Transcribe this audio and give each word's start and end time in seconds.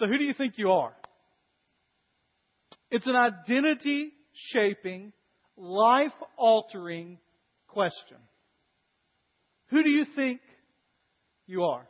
So 0.00 0.06
who 0.06 0.16
do 0.16 0.24
you 0.24 0.32
think 0.32 0.54
you 0.56 0.72
are? 0.72 0.94
It's 2.90 3.06
an 3.06 3.16
identity 3.16 4.12
shaping, 4.32 5.12
life 5.58 6.14
altering 6.38 7.18
question. 7.68 8.16
Who 9.68 9.82
do 9.82 9.90
you 9.90 10.06
think 10.16 10.40
you 11.46 11.64
are? 11.64 11.86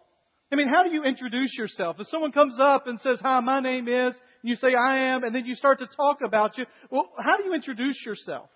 I 0.53 0.57
mean, 0.57 0.69
how 0.69 0.83
do 0.83 0.93
you 0.93 1.05
introduce 1.05 1.57
yourself? 1.57 1.97
If 2.01 2.09
someone 2.09 2.33
comes 2.33 2.59
up 2.61 2.89
and 2.89 3.01
says, 3.01 3.21
Hi, 3.23 3.39
my 3.39 3.61
name 3.61 3.87
is, 3.87 4.17
and 4.43 4.51
you 4.51 4.57
say, 4.57 4.75
I 4.75 5.15
am, 5.15 5.23
and 5.23 5.33
then 5.33 5.47
you 5.47 5.55
start 5.55 5.79
to 5.79 5.87
talk 5.87 6.19
about 6.27 6.59
you, 6.59 6.65
well, 6.91 7.09
how 7.25 7.37
do 7.37 7.45
you 7.45 7.55
introduce 7.55 8.05
yourself? 8.05 8.51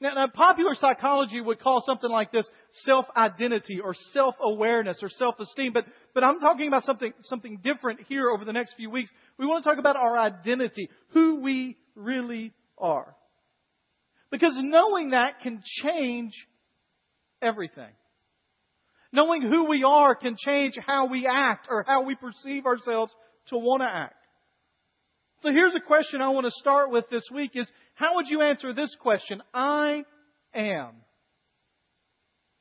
Now, 0.00 0.14
now 0.14 0.26
popular 0.28 0.74
psychology 0.74 1.40
would 1.40 1.60
call 1.60 1.82
something 1.84 2.10
like 2.10 2.30
this 2.30 2.48
self-identity 2.84 3.80
or 3.80 3.94
self-awareness 4.12 4.98
or 5.02 5.08
self-esteem, 5.08 5.72
but, 5.72 5.86
but 6.14 6.22
I'm 6.22 6.38
talking 6.38 6.68
about 6.68 6.84
something, 6.84 7.12
something 7.22 7.58
different 7.62 8.00
here 8.08 8.30
over 8.30 8.44
the 8.44 8.52
next 8.52 8.74
few 8.76 8.90
weeks. 8.90 9.10
We 9.38 9.46
want 9.46 9.64
to 9.64 9.70
talk 9.70 9.78
about 9.78 9.96
our 9.96 10.18
identity, 10.18 10.88
who 11.10 11.40
we 11.40 11.76
really 11.96 12.52
are. 12.76 13.16
Because 14.30 14.52
knowing 14.56 15.10
that 15.10 15.40
can 15.42 15.62
change 15.82 16.32
everything. 17.42 17.90
Knowing 19.12 19.42
who 19.42 19.64
we 19.64 19.84
are 19.84 20.14
can 20.14 20.36
change 20.38 20.74
how 20.86 21.06
we 21.06 21.26
act 21.26 21.66
or 21.70 21.84
how 21.86 22.02
we 22.02 22.14
perceive 22.14 22.66
ourselves 22.66 23.12
to 23.48 23.56
want 23.56 23.82
to 23.82 23.88
act. 23.88 24.14
So 25.40 25.50
here's 25.52 25.74
a 25.74 25.80
question 25.80 26.20
I 26.20 26.30
want 26.30 26.46
to 26.46 26.52
start 26.58 26.90
with 26.90 27.04
this 27.10 27.22
week 27.32 27.52
is 27.54 27.70
how 27.94 28.16
would 28.16 28.26
you 28.28 28.42
answer 28.42 28.74
this 28.74 28.94
question? 29.00 29.40
I 29.54 30.02
am. 30.52 30.90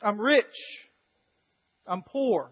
I'm 0.01 0.19
rich. 0.19 0.45
I'm 1.87 2.03
poor. 2.03 2.51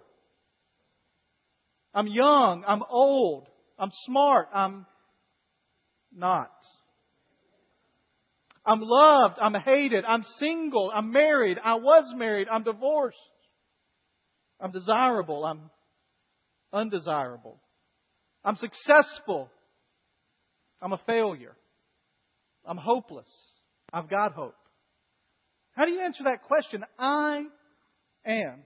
I'm 1.94 2.08
young. 2.08 2.64
I'm 2.68 2.82
old. 2.90 3.48
I'm 3.78 3.92
smart. 4.06 4.48
I'm 4.54 4.88
not. 6.16 6.52
I'm 8.66 8.82
loved. 8.82 9.36
I'm 9.40 9.54
hated. 9.54 10.06
I'm 10.06 10.24
single. 10.40 10.92
I'm 10.94 11.12
married. 11.12 11.60
I 11.64 11.76
was 11.76 12.12
married. 12.16 12.48
I'm 12.52 12.64
divorced. 12.64 13.18
I'm 14.60 14.72
desirable. 14.72 15.46
I'm 15.46 15.70
undesirable. 16.74 17.60
I'm 18.44 18.56
successful. 18.56 19.50
I'm 20.82 20.94
a 20.94 21.00
failure. 21.06 21.56
I'm 22.66 22.78
hopeless. 22.78 23.30
I've 23.94 24.10
got 24.10 24.34
hope. 24.34 24.56
How 25.74 25.86
do 25.86 25.92
you 25.92 26.02
answer 26.02 26.24
that 26.26 26.44
question? 26.44 26.84
I 26.98 27.44
am. 28.26 28.64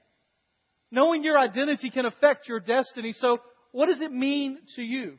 Knowing 0.92 1.24
your 1.24 1.38
identity 1.38 1.90
can 1.90 2.06
affect 2.06 2.48
your 2.48 2.60
destiny. 2.60 3.14
So, 3.14 3.40
what 3.72 3.88
does 3.88 4.02
it 4.02 4.12
mean 4.12 4.60
to 4.76 4.82
you? 4.82 5.18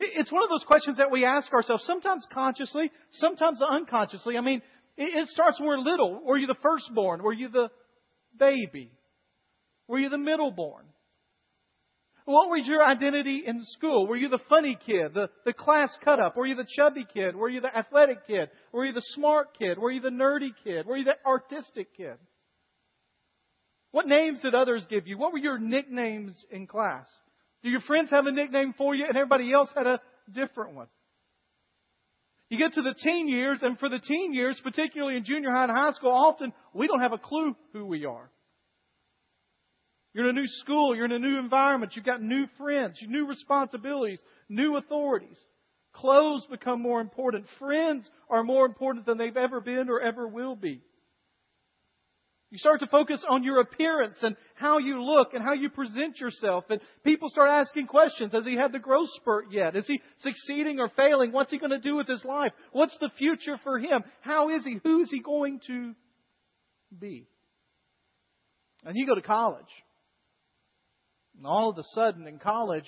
It's 0.00 0.32
one 0.32 0.42
of 0.42 0.48
those 0.48 0.64
questions 0.64 0.98
that 0.98 1.10
we 1.10 1.24
ask 1.24 1.52
ourselves, 1.52 1.84
sometimes 1.86 2.26
consciously, 2.32 2.90
sometimes 3.12 3.60
unconsciously. 3.62 4.36
I 4.36 4.40
mean, 4.40 4.60
it 4.96 5.28
starts 5.28 5.60
when 5.60 5.68
we're 5.68 5.78
little. 5.78 6.20
Were 6.24 6.36
you 6.36 6.46
the 6.46 6.56
firstborn? 6.62 7.22
Were 7.22 7.32
you 7.32 7.48
the 7.48 7.68
baby? 8.38 8.90
Were 9.88 9.98
you 9.98 10.08
the 10.08 10.16
middleborn? 10.16 10.84
What 12.26 12.48
was 12.48 12.66
your 12.66 12.82
identity 12.82 13.42
in 13.46 13.62
school? 13.66 14.06
Were 14.06 14.16
you 14.16 14.30
the 14.30 14.38
funny 14.48 14.78
kid, 14.86 15.12
the, 15.12 15.28
the 15.44 15.52
class 15.52 15.94
cut 16.02 16.18
up? 16.18 16.36
Were 16.36 16.46
you 16.46 16.54
the 16.54 16.66
chubby 16.76 17.06
kid? 17.12 17.36
Were 17.36 17.50
you 17.50 17.60
the 17.60 17.76
athletic 17.76 18.26
kid? 18.26 18.48
Were 18.72 18.86
you 18.86 18.94
the 18.94 19.02
smart 19.14 19.58
kid? 19.58 19.78
Were 19.78 19.90
you 19.90 20.00
the 20.00 20.08
nerdy 20.08 20.50
kid? 20.64 20.86
Were 20.86 20.96
you 20.96 21.04
the 21.04 21.16
artistic 21.26 21.94
kid? 21.96 22.16
What 23.90 24.08
names 24.08 24.40
did 24.40 24.54
others 24.54 24.86
give 24.88 25.06
you? 25.06 25.18
What 25.18 25.32
were 25.32 25.38
your 25.38 25.58
nicknames 25.58 26.34
in 26.50 26.66
class? 26.66 27.06
Do 27.62 27.68
your 27.68 27.82
friends 27.82 28.10
have 28.10 28.26
a 28.26 28.32
nickname 28.32 28.74
for 28.76 28.94
you 28.94 29.04
and 29.06 29.16
everybody 29.16 29.52
else 29.52 29.68
had 29.76 29.86
a 29.86 30.00
different 30.32 30.74
one? 30.74 30.88
You 32.48 32.58
get 32.58 32.74
to 32.74 32.82
the 32.82 32.94
teen 32.94 33.28
years, 33.28 33.60
and 33.62 33.78
for 33.78 33.88
the 33.88 33.98
teen 33.98 34.32
years, 34.32 34.60
particularly 34.62 35.16
in 35.16 35.24
junior 35.24 35.50
high 35.50 35.64
and 35.64 35.72
high 35.72 35.92
school, 35.92 36.12
often 36.12 36.52
we 36.72 36.86
don't 36.86 37.00
have 37.00 37.12
a 37.12 37.18
clue 37.18 37.56
who 37.72 37.86
we 37.86 38.04
are. 38.04 38.30
You're 40.14 40.30
in 40.30 40.36
a 40.36 40.40
new 40.40 40.46
school. 40.46 40.94
You're 40.94 41.06
in 41.06 41.12
a 41.12 41.18
new 41.18 41.38
environment. 41.38 41.92
You've 41.96 42.04
got 42.04 42.22
new 42.22 42.46
friends, 42.56 42.96
new 43.06 43.26
responsibilities, 43.26 44.20
new 44.48 44.76
authorities. 44.76 45.36
Clothes 45.92 46.46
become 46.50 46.80
more 46.80 47.00
important. 47.00 47.46
Friends 47.58 48.08
are 48.30 48.44
more 48.44 48.64
important 48.64 49.06
than 49.06 49.18
they've 49.18 49.36
ever 49.36 49.60
been 49.60 49.88
or 49.88 50.00
ever 50.00 50.26
will 50.26 50.56
be. 50.56 50.82
You 52.50 52.58
start 52.58 52.78
to 52.80 52.86
focus 52.86 53.24
on 53.28 53.42
your 53.42 53.60
appearance 53.60 54.18
and 54.22 54.36
how 54.54 54.78
you 54.78 55.02
look 55.02 55.34
and 55.34 55.42
how 55.42 55.54
you 55.54 55.70
present 55.70 56.20
yourself. 56.20 56.64
And 56.70 56.80
people 57.02 57.28
start 57.28 57.50
asking 57.50 57.88
questions. 57.88 58.32
Has 58.32 58.44
he 58.44 58.54
had 58.54 58.70
the 58.70 58.78
growth 58.78 59.08
spurt 59.16 59.46
yet? 59.50 59.74
Is 59.74 59.88
he 59.88 60.00
succeeding 60.18 60.78
or 60.78 60.88
failing? 60.96 61.32
What's 61.32 61.50
he 61.50 61.58
going 61.58 61.72
to 61.72 61.80
do 61.80 61.96
with 61.96 62.06
his 62.06 62.24
life? 62.24 62.52
What's 62.70 62.96
the 63.00 63.10
future 63.18 63.56
for 63.64 63.80
him? 63.80 64.04
How 64.20 64.50
is 64.50 64.64
he? 64.64 64.78
Who 64.84 65.00
is 65.02 65.10
he 65.10 65.20
going 65.20 65.60
to 65.66 65.94
be? 66.96 67.26
And 68.84 68.94
you 68.96 69.04
go 69.04 69.16
to 69.16 69.22
college. 69.22 69.64
And 71.36 71.46
all 71.46 71.70
of 71.70 71.78
a 71.78 71.84
sudden 71.94 72.26
in 72.26 72.38
college 72.38 72.86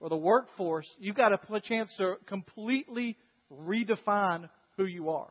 or 0.00 0.08
the 0.08 0.16
workforce, 0.16 0.86
you've 0.98 1.16
got 1.16 1.32
a 1.32 1.60
chance 1.60 1.90
to 1.98 2.16
completely 2.26 3.16
redefine 3.50 4.48
who 4.76 4.84
you 4.84 5.10
are. 5.10 5.30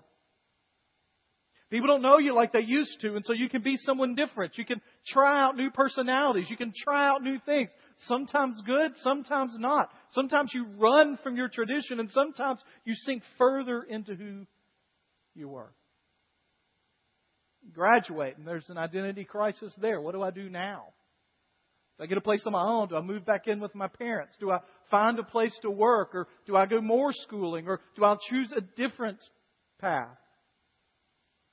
People 1.70 1.88
don't 1.88 2.02
know 2.02 2.18
you 2.18 2.34
like 2.34 2.54
they 2.54 2.62
used 2.62 3.02
to, 3.02 3.16
and 3.18 3.26
so 3.26 3.34
you 3.34 3.50
can 3.50 3.62
be 3.62 3.76
someone 3.76 4.16
different. 4.16 4.58
You 4.58 4.64
can 4.64 4.82
try 5.06 5.42
out 5.42 5.58
new 5.58 5.70
personalities. 5.70 6.48
You 6.50 6.56
can 6.56 6.72
try 6.74 7.10
out 7.10 7.22
new 7.22 7.40
things. 7.46 7.70
Sometimes 8.08 8.62
good, 8.66 8.94
sometimes 8.98 9.54
not. 9.60 9.90
Sometimes 10.12 10.52
you 10.54 10.66
run 10.78 11.18
from 11.22 11.36
your 11.36 11.50
tradition, 11.50 12.00
and 12.00 12.10
sometimes 12.12 12.62
you 12.86 12.94
sink 12.96 13.22
further 13.38 13.84
into 13.84 14.16
who 14.16 14.46
you 15.36 15.50
were. 15.50 15.74
graduate, 17.74 18.38
and 18.38 18.48
there's 18.48 18.70
an 18.70 18.78
identity 18.78 19.26
crisis 19.26 19.76
there. 19.82 20.00
What 20.02 20.14
do 20.14 20.22
I 20.22 20.32
do 20.32 20.50
now? 20.50 20.94
Do 21.98 22.04
I 22.04 22.08
get 22.08 22.18
a 22.18 22.22
place 22.22 22.44
on 22.46 22.54
my 22.54 22.64
own? 22.64 22.90
Do 22.90 22.96
I 22.96 23.02
move 23.02 23.26
back 23.26 23.48
in 23.48 23.60
with 23.60 23.74
my 23.74 23.88
parents? 23.88 24.36
Do 24.40 24.52
I 24.52 24.60
find 24.92 25.18
a 25.18 25.24
place 25.24 25.54
to 25.64 25.72
work? 25.72 26.14
Or 26.14 26.28
do 26.46 26.56
I 26.56 26.66
go 26.66 26.80
more 26.80 27.12
schooling? 27.12 27.68
Or 27.68 27.80
do 27.96 28.06
I 28.06 28.16
choose 28.30 28.54
a 28.56 28.62
different 28.62 29.20
path? 29.80 30.18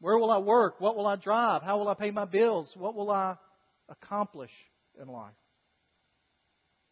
Where 0.00 0.18
will 0.18 0.30
I 0.30 0.38
work? 0.38 0.80
What 0.80 0.96
will 0.96 1.06
I 1.06 1.16
drive? 1.16 1.62
How 1.62 1.78
will 1.78 1.88
I 1.88 1.94
pay 1.94 2.10
my 2.10 2.26
bills? 2.26 2.70
What 2.76 2.94
will 2.94 3.10
I 3.10 3.36
accomplish 3.88 4.50
in 5.00 5.08
life? 5.08 5.32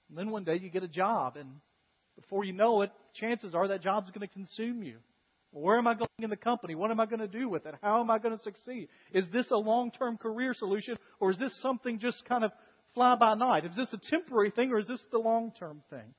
And 0.09 0.19
then 0.19 0.31
one 0.31 0.45
day 0.45 0.59
you 0.61 0.71
get 0.71 0.83
a 0.83 0.89
job, 0.89 1.37
and 1.37 1.49
before 2.17 2.45
you 2.45 2.53
know 2.53 2.83
it, 2.83 2.91
chances 3.15 3.55
are 3.55 3.69
that 3.69 3.83
job's 3.83 4.11
going 4.11 4.27
to 4.27 4.33
consume 4.33 4.83
you. 4.83 4.97
Where 5.53 5.77
am 5.77 5.87
I 5.87 5.95
going 5.95 6.09
in 6.19 6.31
the 6.31 6.37
company? 6.37 6.75
What 6.75 6.91
am 6.91 7.01
I 7.01 7.07
going 7.07 7.21
to 7.21 7.29
do 7.29 7.49
with 7.49 7.67
it? 7.67 7.75
How 7.83 8.01
am 8.01 8.11
I 8.11 8.19
going 8.19 8.37
to 8.37 8.43
succeed? 8.43 8.89
Is 9.13 9.27
this 9.33 9.51
a 9.51 9.57
long 9.57 9.91
term 9.91 10.17
career 10.17 10.55
solution, 10.55 10.97
or 11.21 11.31
is 11.31 11.39
this 11.39 11.55
something 11.61 11.99
just 11.99 12.25
kind 12.27 12.45
of 12.45 12.53
fly 12.95 13.17
by 13.17 13.35
night? 13.35 13.65
Is 13.65 13.77
this 13.77 13.93
a 13.93 14.11
temporary 14.11 14.51
thing 14.51 14.71
or 14.73 14.79
is 14.79 14.87
this 14.87 15.03
the 15.11 15.19
long 15.19 15.53
term 15.59 15.83
thing? 15.91 16.15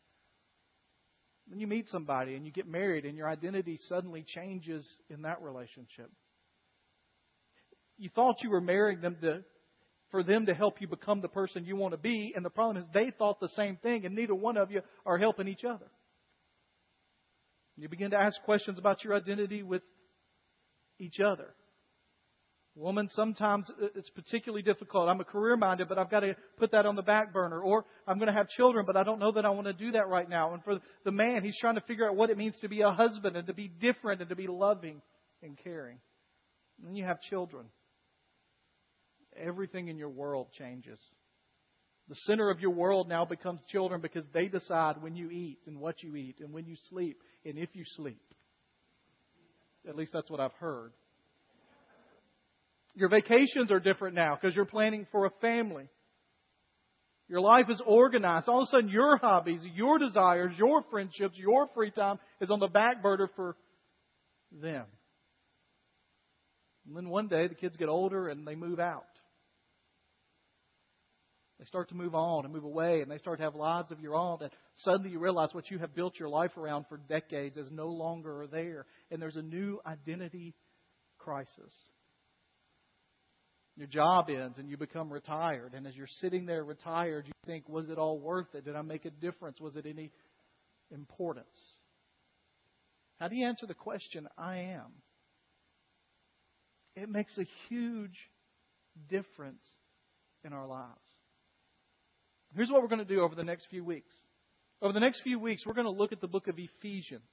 Then 1.50 1.60
you 1.60 1.68
meet 1.68 1.90
somebody 1.90 2.36
and 2.36 2.46
you 2.46 2.52
get 2.52 2.68
married 2.68 3.06
and 3.06 3.18
your 3.18 3.28
identity 3.30 3.78
suddenly 3.90 4.26
changes 4.28 4.88
in 5.10 5.24
that 5.24 5.42
relationship. 5.42 6.10
You 7.98 8.10
thought 8.16 8.42
you 8.42 8.50
were 8.50 8.62
marrying 8.62 9.02
them 9.02 9.18
to, 9.22 9.44
for 10.10 10.24
them 10.24 10.46
to 10.46 10.54
help 10.54 10.82
you 10.82 10.88
become 10.88 11.22
the 11.22 11.28
person 11.28 11.66
you 11.66 11.76
want 11.76 11.94
to 11.94 11.98
be, 11.98 12.34
and 12.36 12.44
the 12.46 12.50
problem 12.50 12.78
is 12.78 12.84
they 12.94 13.12
thought 13.18 13.40
the 13.40 13.50
same 13.50 13.78
thing, 13.78 14.06
and 14.06 14.16
neither 14.16 14.36
one 14.36 14.58
of 14.58 14.72
you 14.72 14.82
are 15.06 15.18
helping 15.18 15.48
each 15.48 15.64
other. 15.64 15.86
You 17.78 17.90
begin 17.90 18.12
to 18.12 18.18
ask 18.18 18.40
questions 18.44 18.78
about 18.78 19.04
your 19.04 19.16
identity 19.16 19.64
with 19.64 19.82
each 21.00 21.20
other. 21.20 21.56
Woman, 22.76 23.08
sometimes 23.14 23.70
it's 23.96 24.10
particularly 24.10 24.64
difficult. 24.64 25.08
I'm 25.08 25.22
a 25.22 25.26
career 25.26 25.56
minded, 25.56 25.88
but 25.88 26.00
I've 26.00 26.10
got 26.10 26.22
to 26.22 26.36
put 26.58 26.72
that 26.72 26.88
on 26.88 26.96
the 26.96 27.04
back 27.04 27.32
burner. 27.32 27.62
Or 27.62 27.86
I'm 28.08 28.18
going 28.18 28.32
to 28.32 28.34
have 28.34 28.50
children, 28.50 28.84
but 28.88 28.98
I 28.98 29.04
don't 29.04 29.20
know 29.20 29.32
that 29.34 29.46
I 29.46 29.52
want 29.52 29.68
to 29.68 29.74
do 29.74 29.92
that 29.92 30.08
right 30.08 30.28
now. 30.28 30.54
And 30.54 30.64
for 30.64 30.80
the 31.06 31.12
man, 31.12 31.44
he's 31.44 31.58
trying 31.60 31.76
to 31.76 31.82
figure 31.82 32.10
out 32.10 32.16
what 32.16 32.32
it 32.32 32.38
means 32.38 32.56
to 32.62 32.68
be 32.68 32.82
a 32.82 32.90
husband 32.90 33.36
and 33.36 33.46
to 33.46 33.54
be 33.54 33.68
different 33.68 34.22
and 34.22 34.30
to 34.30 34.36
be 34.36 34.48
loving 34.48 35.04
and 35.44 35.56
caring. 35.64 36.00
And 36.80 36.88
then 36.88 36.96
you 36.96 37.06
have 37.06 37.22
children. 37.22 37.68
Everything 39.38 39.88
in 39.88 39.98
your 39.98 40.10
world 40.10 40.48
changes. 40.58 41.00
The 42.10 42.16
center 42.26 42.50
of 42.50 42.60
your 42.60 42.72
world 42.72 43.08
now 43.08 43.24
becomes 43.24 43.62
children 43.70 44.02
because 44.02 44.26
they 44.34 44.48
decide 44.48 45.02
when 45.02 45.16
you 45.16 45.30
eat 45.30 45.60
and 45.68 45.80
what 45.80 46.02
you 46.02 46.16
eat 46.16 46.38
and 46.40 46.52
when 46.52 46.66
you 46.66 46.76
sleep 46.90 47.22
and 47.46 47.58
if 47.58 47.70
you 47.74 47.84
sleep. 47.96 48.22
At 49.88 49.96
least 49.96 50.12
that's 50.12 50.30
what 50.30 50.40
I've 50.40 50.54
heard. 50.54 50.92
Your 52.96 53.10
vacations 53.10 53.72
are 53.72 53.80
different 53.80 54.16
now 54.16 54.38
because 54.40 54.56
you're 54.56 54.66
planning 54.66 55.08
for 55.12 55.26
a 55.26 55.32
family. 55.42 55.90
Your 57.28 57.42
life 57.42 57.66
is 57.70 57.82
organized. 57.86 58.48
All 58.48 58.62
of 58.62 58.68
a 58.68 58.72
sudden, 58.72 58.90
your 58.90 59.18
hobbies, 59.18 59.62
your 59.74 59.98
desires, 59.98 60.54
your 60.58 60.84
friendships, 60.92 61.36
your 61.38 61.68
free 61.74 61.90
time 61.90 62.20
is 62.42 62.52
on 62.52 62.60
the 62.60 62.68
back 62.68 63.02
burner 63.02 63.30
for 63.36 63.56
them. 64.52 64.86
And 66.86 66.96
then 66.96 67.10
one 67.10 67.30
day 67.30 67.48
the 67.48 67.56
kids 67.56 67.78
get 67.78 67.90
older 67.90 68.28
and 68.28 68.46
they 68.46 68.56
move 68.56 68.80
out. 68.80 69.06
They 71.60 71.66
start 71.66 71.90
to 71.90 71.96
move 71.96 72.14
on 72.14 72.44
and 72.44 72.54
move 72.54 72.66
away, 72.66 73.02
and 73.02 73.10
they 73.10 73.20
start 73.20 73.38
to 73.38 73.46
have 73.46 73.56
lives 73.56 73.90
of 73.90 74.02
your 74.02 74.16
own. 74.16 74.40
And 74.42 74.52
suddenly 74.80 75.12
you 75.12 75.20
realize 75.20 75.54
what 75.54 75.72
you 75.72 75.80
have 75.80 75.96
built 75.96 76.20
your 76.20 76.28
life 76.28 76.58
around 76.58 76.86
for 76.90 76.98
decades 76.98 77.56
is 77.56 77.70
no 77.72 77.88
longer 77.88 78.48
there. 78.52 78.86
And 79.12 79.22
there's 79.22 79.38
a 79.38 79.42
new 79.42 79.80
identity 79.86 80.56
crisis. 81.18 81.74
Your 83.76 83.88
job 83.88 84.30
ends 84.30 84.58
and 84.58 84.70
you 84.70 84.78
become 84.78 85.12
retired. 85.12 85.74
And 85.74 85.88
as 85.88 85.96
you're 85.96 86.08
sitting 86.22 86.46
there 86.46 86.64
retired, 86.64 87.26
you 87.26 87.34
think, 87.46 87.68
was 87.68 87.90
it 87.90 87.98
all 87.98 88.20
worth 88.20 88.54
it? 88.54 88.66
Did 88.66 88.76
I 88.76 88.82
make 88.82 89.06
a 89.06 89.10
difference? 89.10 89.60
Was 89.60 89.76
it 89.76 89.86
any 89.88 90.12
importance? 90.92 91.48
How 93.20 93.28
do 93.28 93.36
you 93.36 93.48
answer 93.48 93.66
the 93.66 93.74
question, 93.74 94.28
I 94.38 94.58
am? 94.58 94.92
It 96.96 97.10
makes 97.10 97.36
a 97.38 97.46
huge 97.70 98.18
difference 99.10 99.64
in 100.44 100.54
our 100.54 100.68
lives. 100.68 100.90
Here's 102.56 102.70
what 102.70 102.84
we're 102.84 102.88
going 102.88 103.00
to 103.00 103.06
do 103.06 103.22
over 103.22 103.34
the 103.34 103.44
next 103.44 103.68
few 103.72 103.84
weeks. 103.84 104.12
Over 104.82 104.94
the 104.94 105.00
next 105.00 105.22
few 105.22 105.40
weeks, 105.40 105.66
we're 105.66 105.74
going 105.74 105.86
to 105.86 105.92
look 105.92 106.12
at 106.12 106.22
the 106.22 106.28
book 106.28 106.48
of 106.48 106.56
Ephesians. 106.60 107.30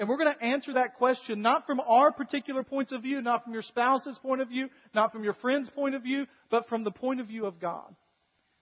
And 0.00 0.08
we're 0.08 0.16
going 0.16 0.34
to 0.34 0.44
answer 0.44 0.72
that 0.74 0.94
question 0.94 1.42
not 1.42 1.66
from 1.66 1.78
our 1.78 2.10
particular 2.10 2.64
points 2.64 2.90
of 2.90 3.02
view, 3.02 3.20
not 3.20 3.44
from 3.44 3.52
your 3.52 3.60
spouse's 3.60 4.18
point 4.22 4.40
of 4.40 4.48
view, 4.48 4.68
not 4.94 5.12
from 5.12 5.22
your 5.22 5.34
friend's 5.34 5.68
point 5.68 5.94
of 5.94 6.02
view, 6.02 6.24
but 6.50 6.66
from 6.70 6.84
the 6.84 6.90
point 6.90 7.20
of 7.20 7.26
view 7.26 7.44
of 7.44 7.60
God. 7.60 7.94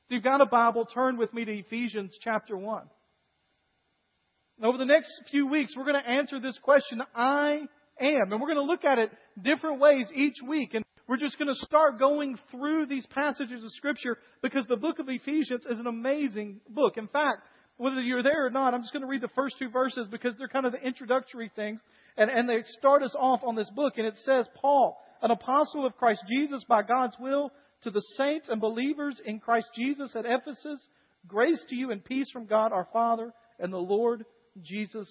If 0.08 0.14
you've 0.14 0.24
got 0.24 0.40
a 0.40 0.46
Bible, 0.46 0.84
turn 0.86 1.16
with 1.16 1.32
me 1.32 1.44
to 1.44 1.52
Ephesians 1.52 2.12
chapter 2.22 2.56
1. 2.56 2.82
And 4.56 4.66
over 4.66 4.78
the 4.78 4.84
next 4.84 5.12
few 5.30 5.46
weeks, 5.46 5.74
we're 5.76 5.84
going 5.84 6.02
to 6.02 6.10
answer 6.10 6.40
this 6.40 6.58
question, 6.60 7.00
I 7.14 7.60
am. 8.00 8.32
And 8.32 8.40
we're 8.40 8.52
going 8.52 8.56
to 8.56 8.62
look 8.62 8.84
at 8.84 8.98
it 8.98 9.12
different 9.40 9.80
ways 9.80 10.08
each 10.12 10.38
week. 10.44 10.74
And 10.74 10.84
we're 11.06 11.18
just 11.18 11.38
going 11.38 11.54
to 11.54 11.66
start 11.66 12.00
going 12.00 12.36
through 12.50 12.86
these 12.86 13.06
passages 13.06 13.62
of 13.62 13.70
Scripture 13.74 14.18
because 14.42 14.66
the 14.66 14.76
book 14.76 14.98
of 14.98 15.08
Ephesians 15.08 15.64
is 15.70 15.78
an 15.78 15.86
amazing 15.86 16.60
book. 16.68 16.96
In 16.96 17.06
fact, 17.06 17.42
whether 17.78 18.02
you're 18.02 18.22
there 18.22 18.46
or 18.46 18.50
not, 18.50 18.74
I'm 18.74 18.82
just 18.82 18.92
going 18.92 19.02
to 19.02 19.08
read 19.08 19.22
the 19.22 19.28
first 19.28 19.56
two 19.58 19.70
verses 19.70 20.06
because 20.10 20.34
they're 20.36 20.48
kind 20.48 20.66
of 20.66 20.72
the 20.72 20.84
introductory 20.84 21.50
things. 21.56 21.80
And, 22.16 22.30
and 22.30 22.48
they 22.48 22.62
start 22.78 23.02
us 23.02 23.14
off 23.18 23.40
on 23.44 23.54
this 23.54 23.70
book. 23.70 23.94
And 23.96 24.06
it 24.06 24.16
says, 24.24 24.46
Paul, 24.60 24.98
an 25.22 25.30
apostle 25.30 25.86
of 25.86 25.96
Christ 25.96 26.22
Jesus 26.28 26.64
by 26.68 26.82
God's 26.82 27.16
will, 27.18 27.52
to 27.82 27.90
the 27.90 28.02
saints 28.16 28.48
and 28.48 28.60
believers 28.60 29.20
in 29.24 29.38
Christ 29.38 29.68
Jesus 29.74 30.14
at 30.16 30.26
Ephesus, 30.26 30.84
grace 31.28 31.62
to 31.68 31.76
you 31.76 31.92
and 31.92 32.04
peace 32.04 32.28
from 32.32 32.46
God 32.46 32.72
our 32.72 32.88
Father 32.92 33.32
and 33.60 33.72
the 33.72 33.78
Lord 33.78 34.24
Jesus 34.62 35.08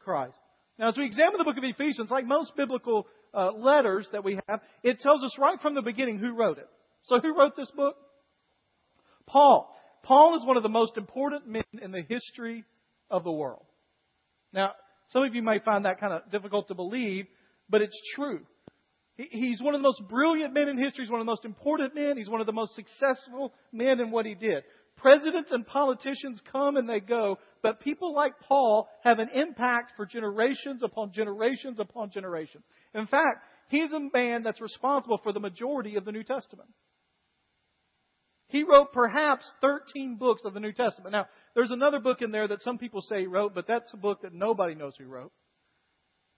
Christ. 0.00 0.36
Now, 0.78 0.88
as 0.88 0.96
we 0.96 1.06
examine 1.06 1.38
the 1.38 1.44
book 1.44 1.56
of 1.56 1.64
Ephesians, 1.64 2.10
like 2.10 2.26
most 2.26 2.56
biblical 2.56 3.06
uh, 3.32 3.52
letters 3.52 4.08
that 4.12 4.24
we 4.24 4.38
have, 4.48 4.60
it 4.82 4.98
tells 5.00 5.22
us 5.22 5.36
right 5.38 5.60
from 5.60 5.74
the 5.74 5.82
beginning 5.82 6.18
who 6.18 6.34
wrote 6.34 6.58
it. 6.58 6.68
So 7.04 7.20
who 7.20 7.36
wrote 7.38 7.56
this 7.56 7.70
book? 7.70 7.94
Paul. 9.26 9.74
Paul 10.08 10.36
is 10.36 10.46
one 10.46 10.56
of 10.56 10.62
the 10.62 10.70
most 10.70 10.96
important 10.96 11.46
men 11.46 11.64
in 11.82 11.92
the 11.92 12.00
history 12.00 12.64
of 13.10 13.24
the 13.24 13.30
world. 13.30 13.66
Now, 14.54 14.72
some 15.10 15.22
of 15.22 15.34
you 15.34 15.42
may 15.42 15.58
find 15.62 15.84
that 15.84 16.00
kind 16.00 16.14
of 16.14 16.30
difficult 16.32 16.68
to 16.68 16.74
believe, 16.74 17.26
but 17.68 17.82
it's 17.82 18.00
true. 18.14 18.40
He's 19.16 19.60
one 19.60 19.74
of 19.74 19.80
the 19.80 19.86
most 19.86 20.00
brilliant 20.08 20.54
men 20.54 20.68
in 20.68 20.78
history. 20.78 21.04
He's 21.04 21.10
one 21.10 21.20
of 21.20 21.26
the 21.26 21.30
most 21.30 21.44
important 21.44 21.94
men. 21.94 22.16
He's 22.16 22.30
one 22.30 22.40
of 22.40 22.46
the 22.46 22.54
most 22.54 22.74
successful 22.74 23.52
men 23.70 24.00
in 24.00 24.10
what 24.10 24.24
he 24.24 24.34
did. 24.34 24.62
Presidents 24.96 25.52
and 25.52 25.66
politicians 25.66 26.40
come 26.50 26.78
and 26.78 26.88
they 26.88 27.00
go, 27.00 27.36
but 27.62 27.80
people 27.80 28.14
like 28.14 28.32
Paul 28.48 28.88
have 29.04 29.18
an 29.18 29.28
impact 29.34 29.92
for 29.94 30.06
generations 30.06 30.82
upon 30.82 31.12
generations 31.12 31.78
upon 31.80 32.12
generations. 32.12 32.64
In 32.94 33.06
fact, 33.06 33.44
he's 33.68 33.92
a 33.92 34.00
man 34.16 34.42
that's 34.42 34.60
responsible 34.62 35.20
for 35.22 35.34
the 35.34 35.40
majority 35.40 35.96
of 35.96 36.06
the 36.06 36.12
New 36.12 36.24
Testament. 36.24 36.70
He 38.48 38.64
wrote 38.64 38.92
perhaps 38.92 39.44
13 39.60 40.16
books 40.16 40.42
of 40.44 40.54
the 40.54 40.60
New 40.60 40.72
Testament. 40.72 41.12
Now, 41.12 41.26
there's 41.54 41.70
another 41.70 42.00
book 42.00 42.22
in 42.22 42.30
there 42.30 42.48
that 42.48 42.62
some 42.62 42.78
people 42.78 43.02
say 43.02 43.20
he 43.20 43.26
wrote, 43.26 43.54
but 43.54 43.66
that's 43.66 43.92
a 43.92 43.98
book 43.98 44.22
that 44.22 44.32
nobody 44.32 44.74
knows 44.74 44.94
who 44.98 45.04
wrote. 45.04 45.32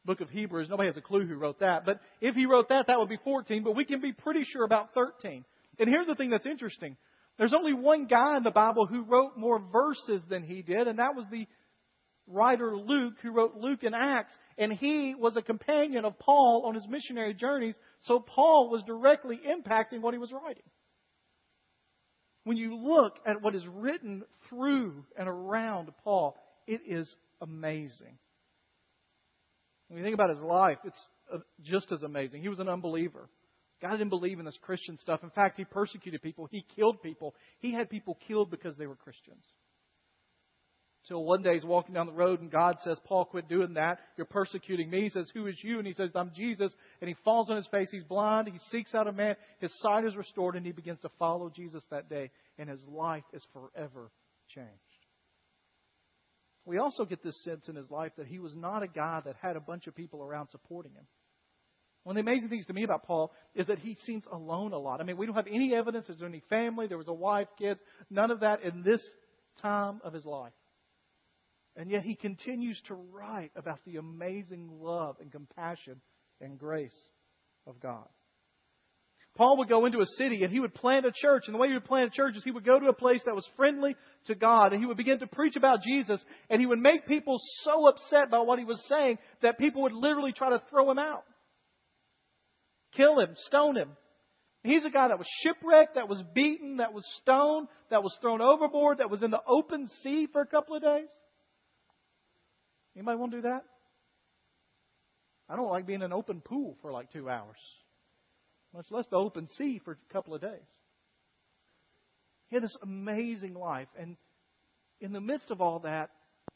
Book 0.04 0.20
of 0.20 0.30
Hebrews, 0.30 0.68
nobody 0.68 0.88
has 0.88 0.96
a 0.96 1.02
clue 1.02 1.26
who 1.26 1.36
wrote 1.36 1.60
that. 1.60 1.84
But 1.84 2.00
if 2.20 2.34
he 2.34 2.46
wrote 2.46 2.70
that, 2.70 2.86
that 2.88 2.98
would 2.98 3.08
be 3.08 3.18
14, 3.22 3.62
but 3.62 3.76
we 3.76 3.84
can 3.84 4.00
be 4.00 4.12
pretty 4.12 4.44
sure 4.44 4.64
about 4.64 4.92
13. 4.94 5.44
And 5.78 5.88
here's 5.88 6.06
the 6.06 6.14
thing 6.14 6.30
that's 6.30 6.46
interesting. 6.46 6.96
There's 7.38 7.54
only 7.54 7.74
one 7.74 8.06
guy 8.06 8.36
in 8.36 8.42
the 8.42 8.50
Bible 8.50 8.86
who 8.86 9.04
wrote 9.04 9.36
more 9.36 9.62
verses 9.72 10.22
than 10.28 10.42
he 10.42 10.62
did, 10.62 10.88
and 10.88 10.98
that 10.98 11.14
was 11.14 11.26
the 11.30 11.46
writer 12.26 12.76
Luke, 12.76 13.14
who 13.22 13.32
wrote 13.32 13.54
Luke 13.56 13.82
and 13.82 13.94
Acts, 13.94 14.32
and 14.58 14.72
he 14.72 15.14
was 15.16 15.36
a 15.36 15.42
companion 15.42 16.04
of 16.04 16.18
Paul 16.18 16.64
on 16.66 16.74
his 16.74 16.86
missionary 16.88 17.34
journeys, 17.34 17.76
so 18.02 18.20
Paul 18.20 18.68
was 18.70 18.82
directly 18.82 19.38
impacting 19.38 20.00
what 20.00 20.14
he 20.14 20.18
was 20.18 20.32
writing. 20.32 20.62
When 22.44 22.56
you 22.56 22.74
look 22.74 23.14
at 23.26 23.42
what 23.42 23.54
is 23.54 23.62
written 23.66 24.24
through 24.48 25.04
and 25.18 25.28
around 25.28 25.90
Paul, 26.04 26.36
it 26.66 26.80
is 26.86 27.14
amazing. 27.40 28.18
When 29.88 29.98
you 29.98 30.04
think 30.04 30.14
about 30.14 30.30
his 30.30 30.40
life, 30.40 30.78
it's 30.84 31.00
uh, 31.32 31.38
just 31.62 31.92
as 31.92 32.02
amazing. 32.02 32.42
He 32.42 32.48
was 32.48 32.60
an 32.60 32.68
unbeliever. 32.68 33.28
God 33.82 33.92
didn't 33.92 34.10
believe 34.10 34.38
in 34.38 34.44
this 34.44 34.58
Christian 34.62 34.98
stuff. 34.98 35.22
In 35.22 35.30
fact, 35.30 35.56
he 35.56 35.64
persecuted 35.64 36.22
people. 36.22 36.48
He 36.50 36.64
killed 36.76 37.02
people. 37.02 37.34
He 37.60 37.72
had 37.72 37.88
people 37.90 38.18
killed 38.26 38.50
because 38.50 38.76
they 38.76 38.86
were 38.86 38.96
Christians. 38.96 39.44
Till 41.10 41.24
one 41.24 41.42
day 41.42 41.54
he's 41.54 41.64
walking 41.64 41.92
down 41.92 42.06
the 42.06 42.12
road 42.12 42.40
and 42.40 42.52
God 42.52 42.76
says, 42.84 42.96
Paul, 43.04 43.24
quit 43.24 43.48
doing 43.48 43.74
that. 43.74 43.98
You're 44.16 44.26
persecuting 44.26 44.88
me. 44.88 45.02
He 45.02 45.08
says, 45.08 45.28
Who 45.34 45.48
is 45.48 45.56
you? 45.60 45.78
And 45.78 45.86
he 45.86 45.92
says, 45.92 46.10
I'm 46.14 46.30
Jesus. 46.36 46.72
And 47.00 47.08
he 47.08 47.16
falls 47.24 47.50
on 47.50 47.56
his 47.56 47.66
face. 47.66 47.88
He's 47.90 48.04
blind. 48.04 48.46
He 48.46 48.60
seeks 48.70 48.94
out 48.94 49.08
a 49.08 49.12
man. 49.12 49.34
His 49.58 49.76
sight 49.80 50.04
is 50.04 50.14
restored 50.14 50.54
and 50.54 50.64
he 50.64 50.70
begins 50.70 51.00
to 51.00 51.10
follow 51.18 51.50
Jesus 51.50 51.82
that 51.90 52.08
day. 52.08 52.30
And 52.58 52.70
his 52.70 52.78
life 52.86 53.24
is 53.32 53.44
forever 53.52 54.12
changed. 54.54 54.70
We 56.64 56.78
also 56.78 57.04
get 57.04 57.24
this 57.24 57.42
sense 57.42 57.68
in 57.68 57.74
his 57.74 57.90
life 57.90 58.12
that 58.16 58.28
he 58.28 58.38
was 58.38 58.54
not 58.54 58.84
a 58.84 58.86
guy 58.86 59.20
that 59.24 59.34
had 59.42 59.56
a 59.56 59.60
bunch 59.60 59.88
of 59.88 59.96
people 59.96 60.22
around 60.22 60.50
supporting 60.52 60.92
him. 60.92 61.08
One 62.04 62.16
of 62.16 62.24
the 62.24 62.30
amazing 62.30 62.50
things 62.50 62.66
to 62.66 62.72
me 62.72 62.84
about 62.84 63.02
Paul 63.02 63.32
is 63.56 63.66
that 63.66 63.80
he 63.80 63.96
seems 64.06 64.22
alone 64.30 64.74
a 64.74 64.78
lot. 64.78 65.00
I 65.00 65.02
mean, 65.02 65.16
we 65.16 65.26
don't 65.26 65.34
have 65.34 65.48
any 65.48 65.74
evidence. 65.74 66.06
There's 66.06 66.22
any 66.22 66.44
family. 66.48 66.86
There 66.86 66.98
was 66.98 67.08
a 67.08 67.12
wife, 67.12 67.48
kids. 67.58 67.80
None 68.10 68.30
of 68.30 68.40
that 68.40 68.62
in 68.62 68.84
this 68.84 69.02
time 69.60 70.00
of 70.04 70.12
his 70.12 70.24
life. 70.24 70.52
And 71.80 71.90
yet 71.90 72.02
he 72.02 72.14
continues 72.14 72.78
to 72.88 72.94
write 72.94 73.52
about 73.56 73.78
the 73.86 73.96
amazing 73.96 74.68
love 74.82 75.16
and 75.18 75.32
compassion 75.32 76.02
and 76.38 76.58
grace 76.58 76.94
of 77.66 77.80
God. 77.80 78.06
Paul 79.34 79.56
would 79.56 79.70
go 79.70 79.86
into 79.86 80.00
a 80.00 80.06
city 80.18 80.44
and 80.44 80.52
he 80.52 80.60
would 80.60 80.74
plant 80.74 81.06
a 81.06 81.10
church. 81.10 81.44
And 81.46 81.54
the 81.54 81.58
way 81.58 81.68
he 81.68 81.72
would 81.72 81.86
plant 81.86 82.12
a 82.12 82.14
church 82.14 82.36
is 82.36 82.44
he 82.44 82.50
would 82.50 82.66
go 82.66 82.78
to 82.78 82.88
a 82.88 82.92
place 82.92 83.22
that 83.24 83.34
was 83.34 83.48
friendly 83.56 83.96
to 84.26 84.34
God 84.34 84.74
and 84.74 84.82
he 84.82 84.86
would 84.86 84.98
begin 84.98 85.20
to 85.20 85.26
preach 85.26 85.56
about 85.56 85.82
Jesus 85.82 86.22
and 86.50 86.60
he 86.60 86.66
would 86.66 86.78
make 86.78 87.08
people 87.08 87.38
so 87.62 87.88
upset 87.88 88.30
by 88.30 88.40
what 88.40 88.58
he 88.58 88.66
was 88.66 88.84
saying 88.86 89.16
that 89.40 89.58
people 89.58 89.80
would 89.80 89.94
literally 89.94 90.32
try 90.32 90.50
to 90.50 90.62
throw 90.68 90.90
him 90.90 90.98
out. 90.98 91.24
Kill 92.94 93.20
him, 93.20 93.34
stone 93.46 93.78
him. 93.78 93.88
He's 94.64 94.84
a 94.84 94.90
guy 94.90 95.08
that 95.08 95.18
was 95.18 95.28
shipwrecked, 95.42 95.94
that 95.94 96.10
was 96.10 96.22
beaten, 96.34 96.76
that 96.76 96.92
was 96.92 97.06
stoned, 97.22 97.68
that 97.88 98.02
was 98.02 98.14
thrown 98.20 98.42
overboard, 98.42 98.98
that 98.98 99.08
was 99.08 99.22
in 99.22 99.30
the 99.30 99.40
open 99.48 99.88
sea 100.02 100.28
for 100.30 100.42
a 100.42 100.46
couple 100.46 100.76
of 100.76 100.82
days. 100.82 101.08
Anybody 103.00 103.16
want 103.18 103.32
to 103.32 103.38
do 103.38 103.42
that? 103.48 103.64
I 105.48 105.56
don't 105.56 105.70
like 105.70 105.86
being 105.86 106.00
in 106.00 106.04
an 106.04 106.12
open 106.12 106.42
pool 106.42 106.76
for 106.82 106.92
like 106.92 107.10
two 107.10 107.30
hours, 107.30 107.56
much 108.74 108.84
less 108.90 109.06
the 109.10 109.16
open 109.16 109.48
sea 109.56 109.80
for 109.82 109.92
a 109.92 110.12
couple 110.12 110.34
of 110.34 110.42
days. 110.42 110.68
He 112.50 112.56
had 112.56 112.62
this 112.62 112.76
amazing 112.82 113.54
life, 113.54 113.88
and 113.98 114.18
in 115.00 115.14
the 115.14 115.20
midst 115.20 115.50
of 115.50 115.62
all 115.62 115.78
that, 115.78 116.10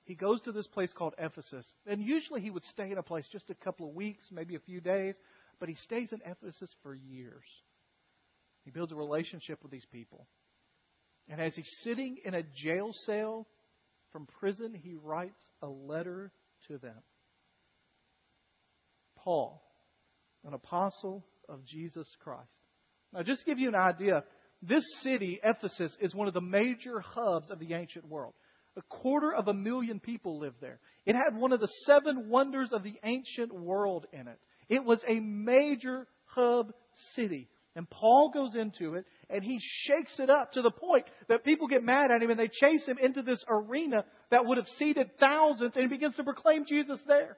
he 0.04 0.14
goes 0.14 0.42
to 0.42 0.52
this 0.52 0.66
place 0.66 0.90
called 0.92 1.14
Ephesus. 1.16 1.66
And 1.86 2.02
usually 2.02 2.42
he 2.42 2.50
would 2.50 2.64
stay 2.64 2.90
in 2.92 2.98
a 2.98 3.02
place 3.02 3.24
just 3.32 3.48
a 3.48 3.54
couple 3.54 3.88
of 3.88 3.94
weeks, 3.94 4.22
maybe 4.30 4.54
a 4.54 4.60
few 4.60 4.82
days, 4.82 5.14
but 5.60 5.70
he 5.70 5.76
stays 5.76 6.12
in 6.12 6.20
Ephesus 6.26 6.68
for 6.82 6.94
years. 6.94 7.46
He 8.66 8.70
builds 8.70 8.92
a 8.92 8.96
relationship 8.96 9.62
with 9.62 9.72
these 9.72 9.86
people. 9.90 10.26
And 11.26 11.40
as 11.40 11.54
he's 11.54 11.74
sitting 11.80 12.18
in 12.22 12.34
a 12.34 12.42
jail 12.42 12.90
cell 13.06 13.46
from 14.14 14.26
prison, 14.38 14.72
he 14.80 14.94
writes 14.94 15.40
a 15.60 15.66
letter 15.66 16.30
to 16.68 16.78
them. 16.78 17.02
Paul, 19.16 19.60
an 20.44 20.54
apostle 20.54 21.26
of 21.48 21.64
Jesus 21.64 22.06
Christ. 22.22 22.48
Now, 23.12 23.24
just 23.24 23.40
to 23.40 23.46
give 23.46 23.58
you 23.58 23.68
an 23.68 23.74
idea, 23.74 24.22
this 24.62 24.84
city, 25.02 25.40
Ephesus, 25.42 25.96
is 26.00 26.14
one 26.14 26.28
of 26.28 26.34
the 26.34 26.40
major 26.40 27.00
hubs 27.00 27.50
of 27.50 27.58
the 27.58 27.74
ancient 27.74 28.08
world. 28.08 28.34
A 28.76 28.82
quarter 28.82 29.34
of 29.34 29.48
a 29.48 29.54
million 29.54 29.98
people 29.98 30.38
lived 30.38 30.60
there. 30.60 30.78
It 31.06 31.16
had 31.16 31.36
one 31.36 31.52
of 31.52 31.58
the 31.58 31.72
seven 31.84 32.28
wonders 32.28 32.68
of 32.72 32.84
the 32.84 32.94
ancient 33.02 33.52
world 33.52 34.06
in 34.12 34.28
it. 34.28 34.38
It 34.68 34.84
was 34.84 35.02
a 35.08 35.18
major 35.18 36.06
hub 36.26 36.72
city. 37.16 37.48
And 37.74 37.90
Paul 37.90 38.30
goes 38.32 38.54
into 38.54 38.94
it 38.94 39.06
and 39.30 39.42
he 39.42 39.58
shakes 39.60 40.18
it 40.18 40.30
up 40.30 40.52
to 40.52 40.62
the 40.62 40.70
point 40.70 41.06
that 41.28 41.44
people 41.44 41.66
get 41.66 41.82
mad 41.82 42.10
at 42.10 42.22
him 42.22 42.30
and 42.30 42.38
they 42.38 42.48
chase 42.48 42.86
him 42.86 42.98
into 43.00 43.22
this 43.22 43.42
arena 43.48 44.04
that 44.30 44.44
would 44.44 44.58
have 44.58 44.68
seated 44.78 45.10
thousands 45.18 45.72
and 45.74 45.84
he 45.84 45.88
begins 45.88 46.16
to 46.16 46.24
proclaim 46.24 46.64
Jesus 46.66 47.00
there. 47.06 47.36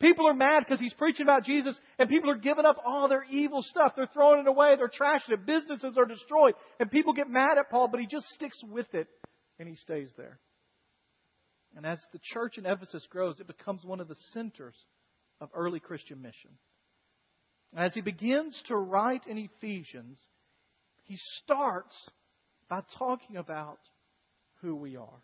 People 0.00 0.28
are 0.28 0.34
mad 0.34 0.60
because 0.60 0.78
he's 0.78 0.94
preaching 0.94 1.26
about 1.26 1.44
Jesus 1.44 1.78
and 1.98 2.08
people 2.08 2.30
are 2.30 2.36
giving 2.36 2.64
up 2.64 2.76
all 2.86 3.08
their 3.08 3.24
evil 3.30 3.62
stuff. 3.62 3.94
They're 3.96 4.08
throwing 4.12 4.40
it 4.40 4.48
away. 4.48 4.76
They're 4.76 4.88
trashing 4.88 5.32
it. 5.32 5.46
Businesses 5.46 5.96
are 5.98 6.06
destroyed. 6.06 6.54
And 6.78 6.90
people 6.90 7.12
get 7.12 7.28
mad 7.28 7.58
at 7.58 7.70
Paul, 7.70 7.88
but 7.88 8.00
he 8.00 8.06
just 8.06 8.26
sticks 8.28 8.58
with 8.70 8.86
it 8.94 9.08
and 9.58 9.68
he 9.68 9.74
stays 9.74 10.10
there. 10.16 10.38
And 11.76 11.84
as 11.84 11.98
the 12.12 12.20
church 12.32 12.58
in 12.58 12.66
Ephesus 12.66 13.04
grows, 13.10 13.40
it 13.40 13.46
becomes 13.46 13.84
one 13.84 14.00
of 14.00 14.08
the 14.08 14.16
centers 14.32 14.76
of 15.40 15.50
early 15.54 15.80
Christian 15.80 16.22
mission. 16.22 16.50
And 17.74 17.84
as 17.84 17.92
he 17.92 18.00
begins 18.00 18.60
to 18.68 18.76
write 18.76 19.26
in 19.26 19.36
Ephesians, 19.36 20.18
he 21.08 21.16
starts 21.42 21.96
by 22.68 22.82
talking 22.98 23.38
about 23.38 23.78
who 24.60 24.76
we 24.76 24.96
are. 24.96 25.22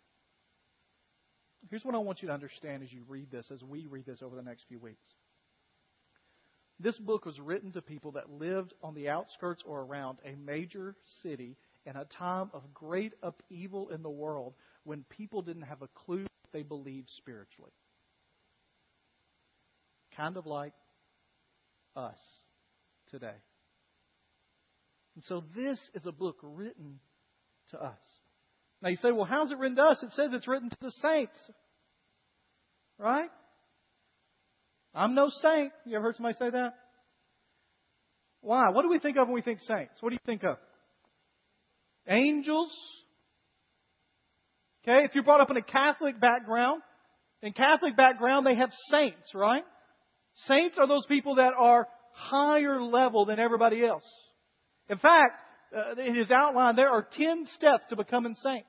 Here's 1.69 1.85
what 1.85 1.93
I 1.93 1.99
want 1.99 2.21
you 2.21 2.27
to 2.27 2.33
understand 2.33 2.81
as 2.83 2.91
you 2.91 3.03
read 3.07 3.29
this, 3.31 3.45
as 3.51 3.63
we 3.63 3.85
read 3.85 4.07
this 4.07 4.21
over 4.23 4.35
the 4.35 4.41
next 4.41 4.63
few 4.67 4.79
weeks. 4.79 5.05
This 6.79 6.97
book 6.97 7.25
was 7.25 7.39
written 7.39 7.71
to 7.73 7.81
people 7.81 8.13
that 8.13 8.31
lived 8.31 8.73
on 8.83 8.95
the 8.95 9.09
outskirts 9.09 9.63
or 9.65 9.81
around 9.81 10.17
a 10.25 10.35
major 10.35 10.95
city 11.21 11.55
in 11.85 11.95
a 11.95 12.05
time 12.05 12.49
of 12.53 12.73
great 12.73 13.13
upheaval 13.21 13.89
in 13.89 14.01
the 14.01 14.09
world 14.09 14.55
when 14.83 15.05
people 15.09 15.43
didn't 15.43 15.63
have 15.63 15.83
a 15.83 15.87
clue 16.05 16.23
what 16.23 16.51
they 16.51 16.63
believed 16.63 17.09
spiritually. 17.17 17.71
Kind 20.17 20.35
of 20.35 20.47
like 20.47 20.73
us 21.95 22.17
today. 23.07 23.35
And 25.15 25.23
so 25.23 25.43
this 25.55 25.79
is 25.93 26.05
a 26.05 26.11
book 26.11 26.37
written 26.43 26.99
to 27.71 27.77
us. 27.77 27.99
Now 28.81 28.89
you 28.89 28.97
say, 28.97 29.11
well, 29.11 29.25
how's 29.25 29.51
it 29.51 29.57
written 29.57 29.77
to 29.77 29.83
us? 29.83 30.03
It 30.03 30.11
says 30.11 30.31
it's 30.33 30.47
written 30.47 30.69
to 30.69 30.77
the 30.81 30.91
saints. 31.01 31.35
Right? 32.97 33.29
I'm 34.93 35.15
no 35.15 35.29
saint. 35.41 35.71
You 35.85 35.95
ever 35.95 36.05
heard 36.05 36.15
somebody 36.15 36.35
say 36.37 36.49
that? 36.49 36.73
Why? 38.41 38.69
What 38.71 38.83
do 38.83 38.89
we 38.89 38.99
think 38.99 39.17
of 39.17 39.27
when 39.27 39.35
we 39.35 39.41
think 39.41 39.59
saints? 39.61 39.93
What 40.01 40.09
do 40.09 40.13
you 40.15 40.19
think 40.25 40.43
of? 40.43 40.57
Angels? 42.07 42.71
Okay, 44.87 45.03
if 45.03 45.15
you're 45.15 45.23
brought 45.23 45.41
up 45.41 45.49
in 45.49 45.57
a 45.57 45.63
Catholic 45.63 46.19
background, 46.19 46.83
in 47.41 47.53
Catholic 47.53 47.97
background 47.97 48.45
they 48.45 48.55
have 48.55 48.69
saints, 48.91 49.31
right? 49.33 49.63
Saints 50.47 50.77
are 50.77 50.87
those 50.87 51.05
people 51.07 51.35
that 51.35 51.53
are 51.57 51.87
higher 52.13 52.81
level 52.81 53.25
than 53.25 53.39
everybody 53.39 53.83
else. 53.83 54.03
In 54.89 54.97
fact, 54.97 55.41
uh, 55.75 56.01
in 56.01 56.15
his 56.15 56.31
outline, 56.31 56.75
there 56.75 56.89
are 56.89 57.07
10 57.11 57.47
steps 57.47 57.83
to 57.89 57.95
becoming 57.95 58.35
saints. 58.35 58.67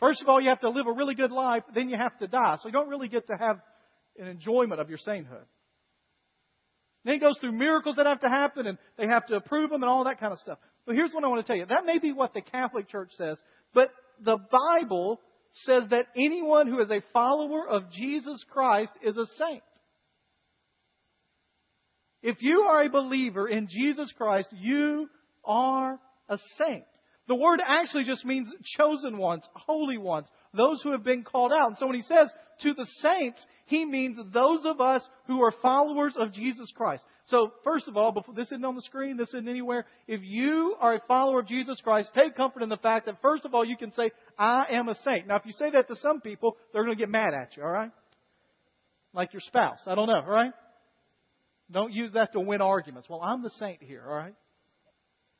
First 0.00 0.20
of 0.20 0.28
all, 0.28 0.40
you 0.40 0.48
have 0.48 0.60
to 0.60 0.70
live 0.70 0.86
a 0.86 0.92
really 0.92 1.14
good 1.14 1.32
life, 1.32 1.62
then 1.74 1.88
you 1.88 1.96
have 1.96 2.16
to 2.18 2.26
die. 2.26 2.56
So 2.62 2.68
you 2.68 2.72
don't 2.72 2.88
really 2.88 3.08
get 3.08 3.26
to 3.28 3.36
have 3.38 3.56
an 4.18 4.26
enjoyment 4.28 4.80
of 4.80 4.88
your 4.88 4.98
sainthood. 4.98 5.46
Then 7.04 7.14
he 7.14 7.20
goes 7.20 7.38
through 7.38 7.52
miracles 7.52 7.96
that 7.96 8.06
have 8.06 8.20
to 8.20 8.28
happen, 8.28 8.66
and 8.66 8.78
they 8.96 9.06
have 9.06 9.26
to 9.26 9.36
approve 9.36 9.70
them 9.70 9.82
and 9.82 9.90
all 9.90 10.04
that 10.04 10.20
kind 10.20 10.32
of 10.32 10.38
stuff. 10.38 10.58
But 10.86 10.94
here's 10.94 11.12
what 11.12 11.24
I 11.24 11.28
want 11.28 11.44
to 11.44 11.46
tell 11.46 11.56
you. 11.56 11.66
That 11.66 11.86
may 11.86 11.98
be 11.98 12.12
what 12.12 12.34
the 12.34 12.40
Catholic 12.40 12.88
Church 12.88 13.10
says, 13.16 13.38
but 13.72 13.90
the 14.22 14.38
Bible 14.38 15.20
says 15.66 15.84
that 15.90 16.06
anyone 16.16 16.66
who 16.66 16.80
is 16.80 16.90
a 16.90 17.02
follower 17.12 17.68
of 17.68 17.90
Jesus 17.92 18.42
Christ 18.50 18.92
is 19.02 19.16
a 19.16 19.26
saint. 19.38 19.62
If 22.24 22.38
you 22.40 22.62
are 22.62 22.82
a 22.82 22.88
believer 22.88 23.46
in 23.46 23.68
Jesus 23.68 24.10
Christ, 24.16 24.48
you 24.58 25.10
are 25.44 26.00
a 26.30 26.38
saint. 26.56 26.86
The 27.28 27.34
word 27.34 27.60
actually 27.62 28.04
just 28.04 28.24
means 28.24 28.50
chosen 28.78 29.18
ones, 29.18 29.42
holy 29.52 29.98
ones, 29.98 30.26
those 30.54 30.80
who 30.82 30.92
have 30.92 31.04
been 31.04 31.22
called 31.22 31.52
out. 31.52 31.68
And 31.68 31.76
so 31.76 31.86
when 31.86 31.96
he 31.96 32.02
says 32.02 32.32
to 32.62 32.72
the 32.72 32.86
saints, 33.02 33.44
he 33.66 33.84
means 33.84 34.16
those 34.32 34.60
of 34.64 34.80
us 34.80 35.06
who 35.26 35.42
are 35.42 35.52
followers 35.60 36.14
of 36.18 36.32
Jesus 36.32 36.72
Christ. 36.74 37.04
So 37.26 37.52
first 37.62 37.88
of 37.88 37.98
all, 37.98 38.10
before, 38.10 38.34
this 38.34 38.48
isn't 38.48 38.64
on 38.64 38.74
the 38.74 38.82
screen, 38.82 39.18
this 39.18 39.28
isn't 39.28 39.48
anywhere. 39.48 39.84
If 40.08 40.22
you 40.22 40.76
are 40.80 40.94
a 40.94 41.02
follower 41.06 41.40
of 41.40 41.46
Jesus 41.46 41.78
Christ, 41.84 42.08
take 42.14 42.36
comfort 42.36 42.62
in 42.62 42.70
the 42.70 42.78
fact 42.78 43.04
that 43.04 43.20
first 43.20 43.44
of 43.44 43.54
all, 43.54 43.66
you 43.66 43.76
can 43.76 43.92
say, 43.92 44.12
I 44.38 44.64
am 44.70 44.88
a 44.88 44.94
saint. 44.94 45.26
Now 45.26 45.36
if 45.36 45.44
you 45.44 45.52
say 45.52 45.72
that 45.72 45.88
to 45.88 45.96
some 45.96 46.22
people, 46.22 46.56
they're 46.72 46.84
going 46.84 46.96
to 46.96 47.02
get 47.02 47.10
mad 47.10 47.34
at 47.34 47.54
you, 47.54 47.64
alright? 47.64 47.90
Like 49.12 49.34
your 49.34 49.42
spouse. 49.46 49.80
I 49.86 49.94
don't 49.94 50.08
know, 50.08 50.14
alright? 50.14 50.52
Don't 51.70 51.92
use 51.92 52.12
that 52.14 52.32
to 52.32 52.40
win 52.40 52.60
arguments. 52.60 53.08
Well, 53.08 53.22
I'm 53.22 53.42
the 53.42 53.50
saint 53.58 53.82
here, 53.82 54.04
all 54.06 54.14
right? 54.14 54.34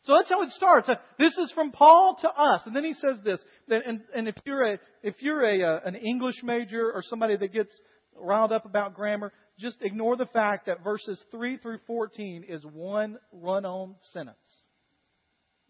So 0.02 0.14
that's 0.16 0.28
how 0.28 0.42
it 0.42 0.50
starts. 0.50 0.88
This 1.18 1.32
is 1.38 1.50
from 1.52 1.72
Paul 1.72 2.16
to 2.20 2.28
us, 2.28 2.60
and 2.66 2.76
then 2.76 2.84
he 2.84 2.92
says 2.92 3.18
this. 3.24 3.40
And, 3.68 4.00
and 4.14 4.28
if 4.28 4.34
you're 4.44 4.74
a 4.74 4.78
if 5.02 5.14
you're 5.20 5.42
a 5.42 5.62
uh, 5.62 5.80
an 5.86 5.94
English 5.94 6.36
major 6.42 6.92
or 6.92 7.02
somebody 7.02 7.36
that 7.38 7.52
gets 7.54 7.74
riled 8.14 8.52
up 8.52 8.66
about 8.66 8.94
grammar, 8.94 9.32
just 9.58 9.76
ignore 9.80 10.16
the 10.16 10.26
fact 10.26 10.66
that 10.66 10.84
verses 10.84 11.18
three 11.30 11.56
through 11.56 11.78
fourteen 11.86 12.44
is 12.46 12.62
one 12.70 13.16
run-on 13.32 13.94
sentence. 14.12 14.36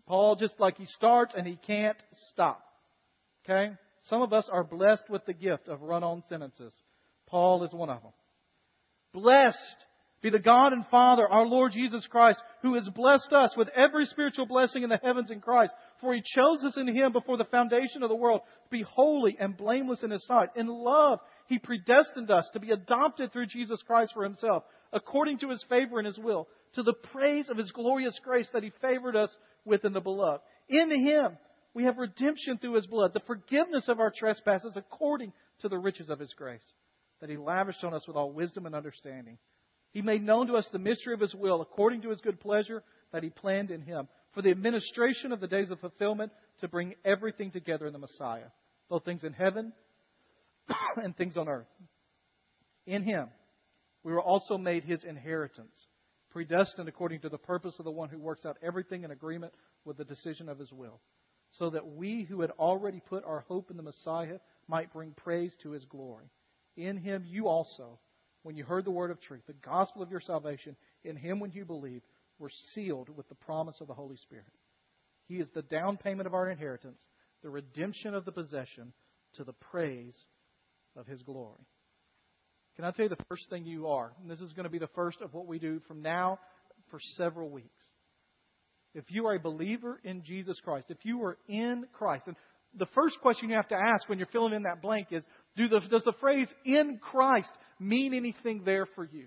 Paul 0.06 0.34
just 0.34 0.58
like 0.58 0.78
he 0.78 0.86
starts 0.86 1.34
and 1.36 1.46
he 1.46 1.56
can't 1.64 1.96
stop. 2.32 2.60
Okay, 3.44 3.72
some 4.10 4.20
of 4.20 4.32
us 4.32 4.48
are 4.50 4.64
blessed 4.64 5.08
with 5.08 5.24
the 5.26 5.32
gift 5.32 5.68
of 5.68 5.80
run-on 5.80 6.24
sentences. 6.28 6.72
Paul 7.28 7.62
is 7.64 7.72
one 7.72 7.88
of 7.88 8.02
them. 8.02 8.12
Blessed 9.12 9.84
be 10.24 10.30
the 10.30 10.38
God 10.38 10.72
and 10.72 10.86
Father, 10.86 11.28
our 11.28 11.44
Lord 11.44 11.72
Jesus 11.72 12.06
Christ, 12.06 12.40
who 12.62 12.76
has 12.76 12.88
blessed 12.88 13.30
us 13.34 13.54
with 13.58 13.68
every 13.76 14.06
spiritual 14.06 14.46
blessing 14.46 14.82
in 14.82 14.88
the 14.88 14.98
heavens 15.04 15.30
in 15.30 15.38
Christ. 15.38 15.74
For 16.00 16.14
he 16.14 16.22
chose 16.34 16.64
us 16.64 16.78
in 16.78 16.88
him 16.88 17.12
before 17.12 17.36
the 17.36 17.44
foundation 17.44 18.02
of 18.02 18.08
the 18.08 18.16
world 18.16 18.40
to 18.40 18.70
be 18.70 18.82
holy 18.88 19.36
and 19.38 19.54
blameless 19.54 20.02
in 20.02 20.10
his 20.10 20.24
sight. 20.26 20.48
In 20.56 20.66
love, 20.66 21.18
he 21.46 21.58
predestined 21.58 22.30
us 22.30 22.48
to 22.54 22.58
be 22.58 22.70
adopted 22.70 23.34
through 23.34 23.48
Jesus 23.48 23.82
Christ 23.86 24.12
for 24.14 24.24
himself, 24.24 24.62
according 24.94 25.40
to 25.40 25.50
his 25.50 25.62
favor 25.68 25.98
and 25.98 26.06
his 26.06 26.18
will, 26.18 26.48
to 26.76 26.82
the 26.82 26.94
praise 27.12 27.50
of 27.50 27.58
his 27.58 27.70
glorious 27.72 28.18
grace 28.24 28.48
that 28.54 28.62
he 28.62 28.72
favored 28.80 29.16
us 29.16 29.36
with 29.66 29.84
in 29.84 29.92
the 29.92 30.00
beloved. 30.00 30.40
In 30.70 30.90
him, 30.90 31.36
we 31.74 31.84
have 31.84 31.98
redemption 31.98 32.56
through 32.56 32.76
his 32.76 32.86
blood, 32.86 33.12
the 33.12 33.20
forgiveness 33.26 33.88
of 33.88 34.00
our 34.00 34.10
trespasses 34.10 34.72
according 34.74 35.34
to 35.60 35.68
the 35.68 35.76
riches 35.76 36.08
of 36.08 36.18
his 36.18 36.32
grace, 36.32 36.64
that 37.20 37.28
he 37.28 37.36
lavished 37.36 37.84
on 37.84 37.92
us 37.92 38.08
with 38.08 38.16
all 38.16 38.32
wisdom 38.32 38.64
and 38.64 38.74
understanding. 38.74 39.36
He 39.94 40.02
made 40.02 40.24
known 40.24 40.48
to 40.48 40.56
us 40.56 40.68
the 40.72 40.78
mystery 40.80 41.14
of 41.14 41.20
His 41.20 41.34
will, 41.36 41.62
according 41.62 42.02
to 42.02 42.10
His 42.10 42.20
good 42.20 42.40
pleasure 42.40 42.82
that 43.12 43.22
He 43.22 43.30
planned 43.30 43.70
in 43.70 43.80
Him, 43.80 44.08
for 44.32 44.42
the 44.42 44.50
administration 44.50 45.30
of 45.30 45.40
the 45.40 45.46
days 45.46 45.70
of 45.70 45.78
fulfillment, 45.78 46.32
to 46.60 46.68
bring 46.68 46.94
everything 47.04 47.52
together 47.52 47.86
in 47.86 47.92
the 47.92 48.00
Messiah, 48.00 48.48
both 48.90 49.04
things 49.04 49.22
in 49.22 49.32
heaven 49.32 49.72
and 50.96 51.16
things 51.16 51.36
on 51.36 51.48
earth. 51.48 51.68
In 52.86 53.04
Him, 53.04 53.28
we 54.02 54.12
were 54.12 54.20
also 54.20 54.58
made 54.58 54.82
His 54.82 55.04
inheritance, 55.04 55.76
predestined 56.30 56.88
according 56.88 57.20
to 57.20 57.28
the 57.28 57.38
purpose 57.38 57.76
of 57.78 57.84
the 57.84 57.92
one 57.92 58.08
who 58.08 58.18
works 58.18 58.44
out 58.44 58.58
everything 58.64 59.04
in 59.04 59.12
agreement 59.12 59.54
with 59.84 59.96
the 59.96 60.04
decision 60.04 60.48
of 60.48 60.58
His 60.58 60.72
will, 60.72 61.00
so 61.52 61.70
that 61.70 61.86
we 61.86 62.24
who 62.24 62.40
had 62.40 62.50
already 62.58 62.98
put 62.98 63.24
our 63.24 63.44
hope 63.46 63.70
in 63.70 63.76
the 63.76 63.82
Messiah 63.84 64.38
might 64.66 64.92
bring 64.92 65.12
praise 65.12 65.54
to 65.62 65.70
His 65.70 65.84
glory. 65.84 66.26
In 66.76 66.96
Him, 66.96 67.24
you 67.28 67.46
also 67.46 68.00
when 68.44 68.56
you 68.56 68.62
heard 68.62 68.84
the 68.84 68.90
word 68.90 69.10
of 69.10 69.20
truth, 69.20 69.42
the 69.46 69.54
gospel 69.54 70.02
of 70.02 70.10
your 70.10 70.20
salvation, 70.20 70.76
in 71.02 71.16
him 71.16 71.40
when 71.40 71.50
you 71.50 71.64
believed, 71.64 72.04
were 72.38 72.50
sealed 72.74 73.08
with 73.08 73.28
the 73.28 73.34
promise 73.34 73.76
of 73.80 73.88
the 73.88 73.94
Holy 73.94 74.16
Spirit. 74.16 74.44
He 75.26 75.36
is 75.36 75.48
the 75.54 75.62
down 75.62 75.96
payment 75.96 76.26
of 76.26 76.34
our 76.34 76.50
inheritance, 76.50 77.00
the 77.42 77.50
redemption 77.50 78.14
of 78.14 78.24
the 78.24 78.32
possession 78.32 78.92
to 79.36 79.44
the 79.44 79.54
praise 79.54 80.14
of 80.94 81.06
his 81.06 81.22
glory. 81.22 81.66
Can 82.76 82.84
I 82.84 82.90
tell 82.90 83.04
you 83.04 83.08
the 83.08 83.24
first 83.28 83.48
thing 83.48 83.64
you 83.64 83.88
are? 83.88 84.12
And 84.20 84.30
this 84.30 84.40
is 84.40 84.52
going 84.52 84.64
to 84.64 84.70
be 84.70 84.78
the 84.78 84.88
first 84.94 85.22
of 85.22 85.32
what 85.32 85.46
we 85.46 85.58
do 85.58 85.80
from 85.88 86.02
now 86.02 86.38
for 86.90 87.00
several 87.16 87.48
weeks. 87.48 87.68
If 88.94 89.04
you 89.08 89.26
are 89.26 89.34
a 89.34 89.40
believer 89.40 90.00
in 90.04 90.22
Jesus 90.22 90.58
Christ, 90.62 90.86
if 90.90 90.98
you 91.02 91.22
are 91.24 91.38
in 91.48 91.86
Christ, 91.92 92.24
and 92.26 92.36
the 92.76 92.86
first 92.94 93.20
question 93.22 93.48
you 93.48 93.56
have 93.56 93.68
to 93.68 93.76
ask 93.76 94.08
when 94.08 94.18
you're 94.18 94.28
filling 94.28 94.52
in 94.52 94.64
that 94.64 94.82
blank 94.82 95.08
is 95.12 95.24
do 95.56 95.68
the, 95.68 95.80
does 95.80 96.02
the 96.04 96.12
phrase 96.20 96.48
in 96.64 96.98
Christ 97.00 97.50
mean 97.84 98.14
anything 98.14 98.62
there 98.64 98.86
for 98.94 99.04
you? 99.04 99.26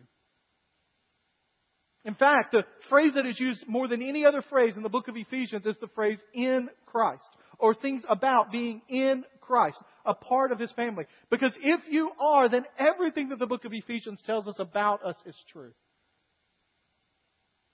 In 2.06 2.16
fact, 2.16 2.54
the 2.54 2.64
phrase 2.90 3.14
that 3.16 3.26
is 3.26 3.40
used 3.40 3.68
more 3.68 3.88
than 3.88 4.02
any 4.02 4.26
other 4.26 4.42
phrase 4.50 4.78
in 4.78 4.84
the 4.84 4.90
book 4.90 5.10
of 5.10 5.18
Ephesians 5.18 5.66
is 5.66 5.76
the 5.82 5.90
phrase 5.94 6.20
in 6.34 6.70
Christ, 6.86 7.28
or 7.60 7.74
things 7.74 8.02
about 8.10 8.52
being 8.52 8.82
in 8.88 9.26
Christ, 9.42 9.78
a 10.06 10.14
part 10.14 10.52
of 10.52 10.60
His 10.60 10.72
family. 10.72 11.06
Because 11.30 11.52
if 11.62 11.82
you 11.90 12.12
are, 12.20 12.48
then 12.48 12.64
everything 12.80 13.30
that 13.30 13.40
the 13.40 13.46
book 13.46 13.66
of 13.66 13.74
Ephesians 13.74 14.22
tells 14.26 14.48
us 14.48 14.56
about 14.58 15.06
us 15.06 15.18
is 15.26 15.36
true. 15.52 15.74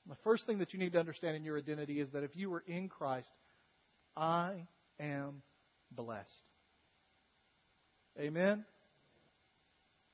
The 0.10 0.16
first 0.24 0.46
thing 0.46 0.58
that 0.60 0.74
you 0.74 0.80
need 0.80 0.94
to 0.94 1.00
understand 1.00 1.36
in 1.36 1.44
your 1.44 1.58
identity 1.58 2.02
is 2.02 2.10
that 2.14 2.24
if 2.24 2.32
you 2.34 2.52
are 2.54 2.64
in 2.68 2.90
Christ, 2.90 3.30
I 4.18 4.68
am 5.00 5.44
blessed. 5.92 6.30
Amen? 8.20 8.66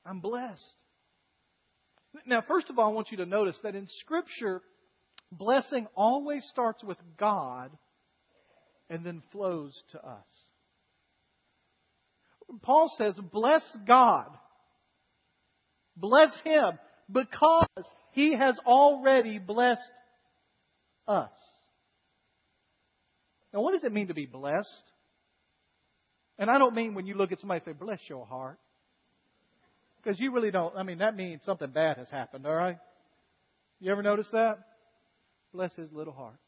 I'm 0.04 0.20
blessed. 0.20 0.64
Now, 2.26 2.42
first 2.46 2.70
of 2.70 2.78
all, 2.78 2.90
I 2.90 2.92
want 2.92 3.10
you 3.10 3.18
to 3.18 3.26
notice 3.26 3.56
that 3.62 3.74
in 3.74 3.86
Scripture, 4.00 4.62
blessing 5.30 5.86
always 5.94 6.42
starts 6.50 6.82
with 6.82 6.98
God 7.18 7.70
and 8.88 9.04
then 9.04 9.22
flows 9.30 9.80
to 9.92 9.98
us. 9.98 10.24
Paul 12.62 12.90
says, 12.98 13.14
bless 13.32 13.62
God. 13.86 14.26
Bless 15.96 16.30
him 16.42 16.78
because 17.12 17.66
he 18.12 18.36
has 18.36 18.58
already 18.66 19.38
blessed 19.38 19.80
us. 21.06 21.30
Now, 23.52 23.60
what 23.60 23.72
does 23.72 23.84
it 23.84 23.92
mean 23.92 24.08
to 24.08 24.14
be 24.14 24.26
blessed? 24.26 24.66
And 26.38 26.50
I 26.50 26.58
don't 26.58 26.74
mean 26.74 26.94
when 26.94 27.06
you 27.06 27.14
look 27.14 27.32
at 27.32 27.38
somebody 27.38 27.62
and 27.64 27.76
say, 27.76 27.78
bless 27.78 28.00
your 28.08 28.26
heart. 28.26 28.58
Because 30.02 30.18
you 30.18 30.32
really 30.32 30.50
don't, 30.50 30.74
I 30.76 30.82
mean, 30.82 30.98
that 30.98 31.16
means 31.16 31.42
something 31.44 31.70
bad 31.70 31.98
has 31.98 32.08
happened, 32.08 32.46
all 32.46 32.54
right? 32.54 32.78
You 33.80 33.92
ever 33.92 34.02
notice 34.02 34.28
that? 34.32 34.58
Bless 35.52 35.74
his 35.74 35.92
little 35.92 36.12
heart. 36.12 36.38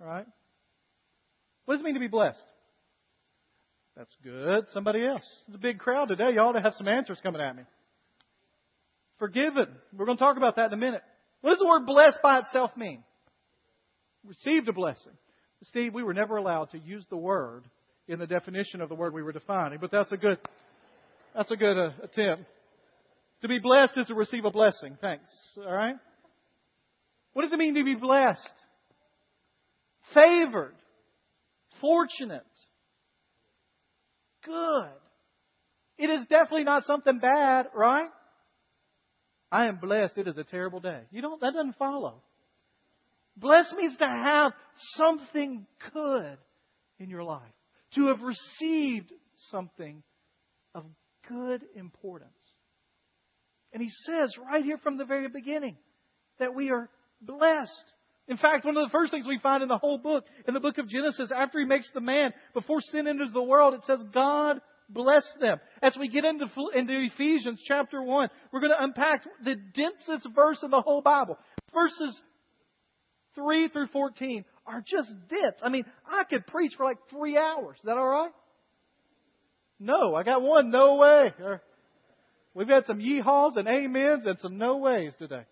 All 0.00 0.06
right? 0.06 0.26
What 1.64 1.74
does 1.74 1.80
it 1.80 1.84
mean 1.84 1.94
to 1.94 2.00
be 2.00 2.08
blessed? 2.08 2.38
That's 3.96 4.14
good. 4.22 4.64
Somebody 4.72 5.06
else. 5.06 5.22
It's 5.46 5.56
a 5.56 5.60
big 5.60 5.78
crowd 5.78 6.08
today. 6.08 6.30
You 6.32 6.40
ought 6.40 6.52
to 6.52 6.60
have 6.60 6.74
some 6.76 6.88
answers 6.88 7.20
coming 7.22 7.40
at 7.40 7.54
me. 7.54 7.62
Forgiven. 9.18 9.68
We're 9.96 10.06
going 10.06 10.18
to 10.18 10.24
talk 10.24 10.36
about 10.36 10.56
that 10.56 10.66
in 10.66 10.72
a 10.72 10.76
minute. 10.76 11.02
What 11.40 11.50
does 11.50 11.60
the 11.60 11.66
word 11.66 11.86
blessed 11.86 12.18
by 12.22 12.38
itself 12.40 12.70
mean? 12.76 13.04
Received 14.26 14.68
a 14.68 14.72
blessing. 14.72 15.12
Steve, 15.62 15.94
we 15.94 16.02
were 16.02 16.14
never 16.14 16.36
allowed 16.36 16.70
to 16.72 16.78
use 16.78 17.06
the 17.08 17.16
word 17.16 17.64
in 18.08 18.18
the 18.18 18.26
definition 18.26 18.80
of 18.80 18.88
the 18.88 18.94
word 18.94 19.14
we 19.14 19.22
were 19.22 19.32
defining, 19.32 19.78
but 19.80 19.90
that's 19.90 20.12
a 20.12 20.16
good, 20.16 20.38
that's 21.34 21.50
a 21.50 21.56
good 21.56 21.78
uh, 21.78 21.90
attempt. 22.02 22.44
To 23.42 23.48
be 23.48 23.58
blessed 23.58 23.98
is 23.98 24.06
to 24.06 24.14
receive 24.14 24.44
a 24.44 24.50
blessing. 24.50 24.96
Thanks. 25.00 25.28
All 25.58 25.72
right? 25.72 25.96
What 27.32 27.42
does 27.42 27.52
it 27.52 27.58
mean 27.58 27.74
to 27.74 27.84
be 27.84 27.94
blessed? 27.94 28.40
Favored. 30.14 30.74
Fortunate. 31.80 32.42
Good. 34.44 34.92
It 35.98 36.10
is 36.10 36.20
definitely 36.22 36.64
not 36.64 36.84
something 36.84 37.18
bad, 37.18 37.66
right? 37.74 38.08
I 39.50 39.66
am 39.66 39.76
blessed. 39.76 40.18
It 40.18 40.28
is 40.28 40.38
a 40.38 40.44
terrible 40.44 40.80
day. 40.80 41.00
You 41.10 41.22
don't, 41.22 41.40
that 41.40 41.52
doesn't 41.54 41.76
follow. 41.76 42.22
Blessed 43.36 43.74
means 43.76 43.96
to 43.96 44.06
have 44.06 44.52
something 44.96 45.66
good 45.92 46.38
in 46.98 47.10
your 47.10 47.24
life. 47.24 47.42
To 47.96 48.08
have 48.08 48.20
received 48.22 49.12
something 49.50 50.02
of 50.74 50.84
good 51.28 51.62
importance. 51.74 52.30
And 53.72 53.82
he 53.82 53.90
says 54.06 54.34
right 54.50 54.62
here 54.62 54.78
from 54.78 54.98
the 54.98 55.04
very 55.04 55.28
beginning 55.28 55.76
that 56.38 56.54
we 56.54 56.70
are 56.70 56.88
blessed. 57.20 57.92
In 58.28 58.36
fact, 58.36 58.64
one 58.64 58.76
of 58.76 58.84
the 58.84 58.92
first 58.92 59.10
things 59.10 59.26
we 59.26 59.38
find 59.42 59.62
in 59.62 59.68
the 59.68 59.78
whole 59.78 59.98
book, 59.98 60.24
in 60.46 60.54
the 60.54 60.60
book 60.60 60.78
of 60.78 60.88
Genesis, 60.88 61.30
after 61.34 61.58
he 61.58 61.66
makes 61.66 61.90
the 61.92 62.00
man, 62.00 62.32
before 62.54 62.80
sin 62.80 63.06
enters 63.06 63.32
the 63.32 63.42
world, 63.42 63.74
it 63.74 63.84
says 63.84 64.02
God 64.14 64.60
blessed 64.88 65.36
them. 65.40 65.58
As 65.82 65.96
we 65.98 66.08
get 66.08 66.24
into, 66.24 66.46
into 66.74 67.06
Ephesians 67.12 67.60
chapter 67.66 68.02
1, 68.02 68.28
we're 68.52 68.60
going 68.60 68.72
to 68.72 68.82
unpack 68.82 69.22
the 69.44 69.56
densest 69.74 70.28
verse 70.34 70.58
in 70.62 70.70
the 70.70 70.80
whole 70.80 71.02
Bible. 71.02 71.38
Verses 71.72 72.18
3 73.34 73.68
through 73.68 73.88
14 73.88 74.44
are 74.66 74.82
just 74.86 75.12
dense. 75.28 75.56
I 75.62 75.68
mean, 75.68 75.84
I 76.06 76.24
could 76.24 76.46
preach 76.46 76.72
for 76.76 76.84
like 76.84 76.98
three 77.10 77.36
hours. 77.36 77.76
Is 77.76 77.84
that 77.84 77.96
all 77.96 78.06
right? 78.06 78.32
No, 79.80 80.14
I 80.14 80.22
got 80.22 80.42
one. 80.42 80.70
No 80.70 80.96
way. 80.96 81.32
We've 82.54 82.68
had 82.68 82.86
some 82.86 82.98
yeehaws 82.98 83.56
and 83.56 83.68
amens 83.68 84.24
and 84.26 84.38
some 84.40 84.58
no 84.58 84.76
ways 84.78 85.12
today. 85.18 85.44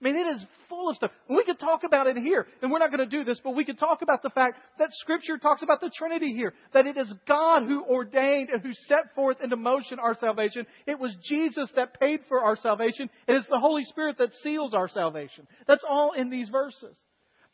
I 0.00 0.04
mean, 0.04 0.16
it 0.16 0.36
is 0.36 0.44
full 0.68 0.90
of 0.90 0.96
stuff. 0.96 1.12
We 1.30 1.44
could 1.44 1.58
talk 1.58 1.82
about 1.84 2.06
it 2.06 2.16
here, 2.16 2.46
and 2.60 2.70
we're 2.70 2.78
not 2.78 2.90
going 2.90 3.08
to 3.08 3.16
do 3.16 3.24
this, 3.24 3.40
but 3.42 3.54
we 3.54 3.64
could 3.64 3.78
talk 3.78 4.02
about 4.02 4.22
the 4.22 4.30
fact 4.30 4.58
that 4.78 4.88
Scripture 4.92 5.38
talks 5.38 5.62
about 5.62 5.80
the 5.80 5.90
Trinity 5.96 6.34
here. 6.34 6.52
That 6.74 6.86
it 6.86 6.98
is 6.98 7.12
God 7.26 7.62
who 7.62 7.84
ordained 7.84 8.50
and 8.50 8.60
who 8.60 8.72
set 8.86 9.14
forth 9.14 9.38
into 9.42 9.56
motion 9.56 9.98
our 9.98 10.14
salvation. 10.18 10.66
It 10.86 10.98
was 10.98 11.16
Jesus 11.26 11.70
that 11.76 11.98
paid 11.98 12.20
for 12.28 12.42
our 12.42 12.56
salvation. 12.56 13.08
It 13.26 13.34
is 13.34 13.46
the 13.48 13.58
Holy 13.58 13.84
Spirit 13.84 14.18
that 14.18 14.34
seals 14.42 14.74
our 14.74 14.88
salvation. 14.88 15.46
That's 15.66 15.84
all 15.88 16.12
in 16.16 16.28
these 16.28 16.48
verses. 16.50 16.96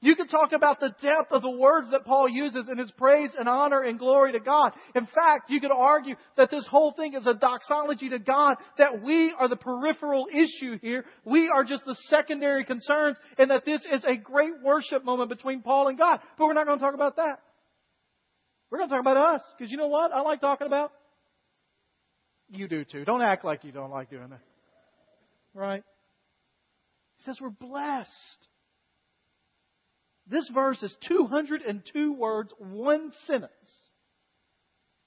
You 0.03 0.17
could 0.17 0.31
talk 0.31 0.53
about 0.53 0.81
the 0.81 0.95
depth 1.03 1.31
of 1.31 1.43
the 1.43 1.51
words 1.51 1.91
that 1.91 2.07
Paul 2.07 2.27
uses 2.27 2.71
in 2.71 2.79
his 2.79 2.91
praise 2.93 3.33
and 3.39 3.47
honor 3.47 3.83
and 3.83 3.99
glory 3.99 4.33
to 4.33 4.41
God. 4.41 4.73
In 4.95 5.07
fact, 5.07 5.51
you 5.51 5.61
could 5.61 5.71
argue 5.71 6.15
that 6.39 6.51
this 6.51 6.67
whole 6.71 6.93
thing 6.93 7.13
is 7.13 7.27
a 7.27 7.35
doxology 7.35 8.09
to 8.09 8.19
God, 8.19 8.55
that 8.79 9.03
we 9.03 9.35
are 9.39 9.47
the 9.47 9.57
peripheral 9.57 10.27
issue 10.33 10.79
here. 10.81 11.05
We 11.27 11.51
are 11.55 11.65
just 11.65 11.85
the 11.85 11.97
secondary 12.09 12.65
concerns, 12.65 13.19
and 13.37 13.51
that 13.51 13.67
this 13.67 13.83
is 13.93 14.03
a 14.05 14.17
great 14.17 14.63
worship 14.65 15.05
moment 15.05 15.29
between 15.29 15.61
Paul 15.61 15.89
and 15.89 15.99
God. 15.99 16.21
But 16.39 16.47
we're 16.47 16.55
not 16.55 16.67
going 16.67 16.79
to 16.79 16.85
talk 16.85 16.95
about 16.95 17.17
that. 17.17 17.41
We're 18.71 18.79
going 18.79 18.89
to 18.89 18.95
talk 18.95 19.03
about 19.03 19.35
us, 19.35 19.43
because 19.59 19.71
you 19.71 19.77
know 19.77 19.89
what 19.89 20.13
I 20.13 20.23
like 20.23 20.41
talking 20.41 20.67
about? 20.67 20.93
You 22.49 22.69
do 22.69 22.85
too. 22.85 23.05
Don't 23.05 23.23
act 23.23 23.45
like 23.45 23.65
you 23.65 23.73
don't 23.73 23.91
like 23.91 24.09
doing 24.09 24.31
that. 24.31 24.41
Right? 25.53 25.85
He 27.19 27.25
says 27.25 27.37
we're 27.39 27.51
blessed. 27.51 28.11
This 30.31 30.49
verse 30.55 30.81
is 30.83 30.95
202 31.09 32.13
words, 32.13 32.53
one 32.59 33.11
sentence 33.27 33.51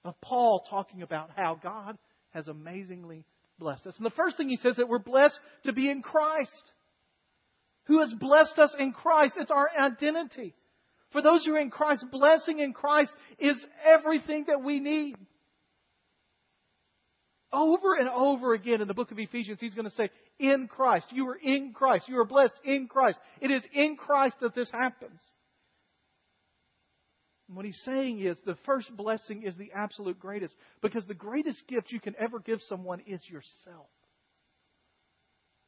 of 0.04 0.20
Paul 0.22 0.66
talking 0.70 1.02
about 1.02 1.30
how 1.36 1.58
God 1.62 1.98
has 2.32 2.50
amazingly 2.50 3.26
blessed 3.58 3.88
us. 3.88 3.96
And 3.96 4.06
the 4.06 4.12
first 4.12 4.36
thing 4.36 4.50
he 4.50 4.58
says 4.58 4.72
is 4.72 4.78
that 4.78 4.90
we're 4.90 5.00
blessed 5.00 5.40
to 5.66 5.72
be 5.72 5.90
in 5.90 6.02
Christ. 6.02 6.72
Who 7.86 8.02
has 8.02 8.14
blessed 8.20 8.60
us 8.60 8.76
in 8.78 8.92
Christ? 8.92 9.36
It's 9.38 9.52
our 9.52 9.70
identity. 9.80 10.54
For 11.12 11.22
those 11.22 11.46
who 11.46 11.54
are 11.54 11.60
in 11.60 11.70
Christ, 11.70 12.04
blessing 12.12 12.60
in 12.60 12.74
Christ 12.74 13.14
is 13.40 13.56
everything 13.86 14.46
that 14.48 14.62
we 14.62 14.82
need. 14.82 15.16
Over 17.54 17.96
and 17.98 18.10
over 18.10 18.54
again 18.54 18.82
in 18.82 18.88
the 18.88 18.94
book 18.94 19.12
of 19.12 19.20
Ephesians, 19.20 19.60
he's 19.62 19.76
going 19.76 19.90
to 19.90 19.96
say, 19.96 20.10
in 20.44 20.68
Christ. 20.68 21.08
You 21.12 21.30
are 21.30 21.40
in 21.42 21.72
Christ. 21.74 22.10
You 22.10 22.20
are 22.20 22.26
blessed 22.26 22.60
in 22.66 22.88
Christ. 22.88 23.20
It 23.40 23.50
is 23.50 23.64
in 23.74 23.96
Christ 23.96 24.36
that 24.42 24.54
this 24.54 24.70
happens. 24.70 25.20
And 27.48 27.56
what 27.56 27.66
he's 27.66 27.82
saying 27.86 28.20
is 28.20 28.38
the 28.46 28.58
first 28.66 28.96
blessing 28.96 29.44
is 29.44 29.56
the 29.56 29.72
absolute 29.74 30.20
greatest 30.20 30.54
because 30.82 31.06
the 31.06 31.14
greatest 31.14 31.66
gift 31.68 31.92
you 31.92 32.00
can 32.00 32.16
ever 32.20 32.40
give 32.40 32.60
someone 32.68 33.00
is 33.08 33.22
yourself. 33.30 33.88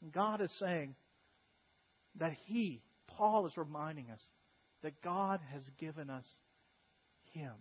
And 0.01 0.11
God 0.11 0.41
is 0.41 0.51
saying 0.59 0.95
that 2.19 2.33
He, 2.45 2.81
Paul 3.07 3.47
is 3.47 3.53
reminding 3.55 4.09
us 4.11 4.21
that 4.83 5.01
God 5.01 5.39
has 5.53 5.63
given 5.79 6.09
us 6.09 6.25
Him 7.31 7.53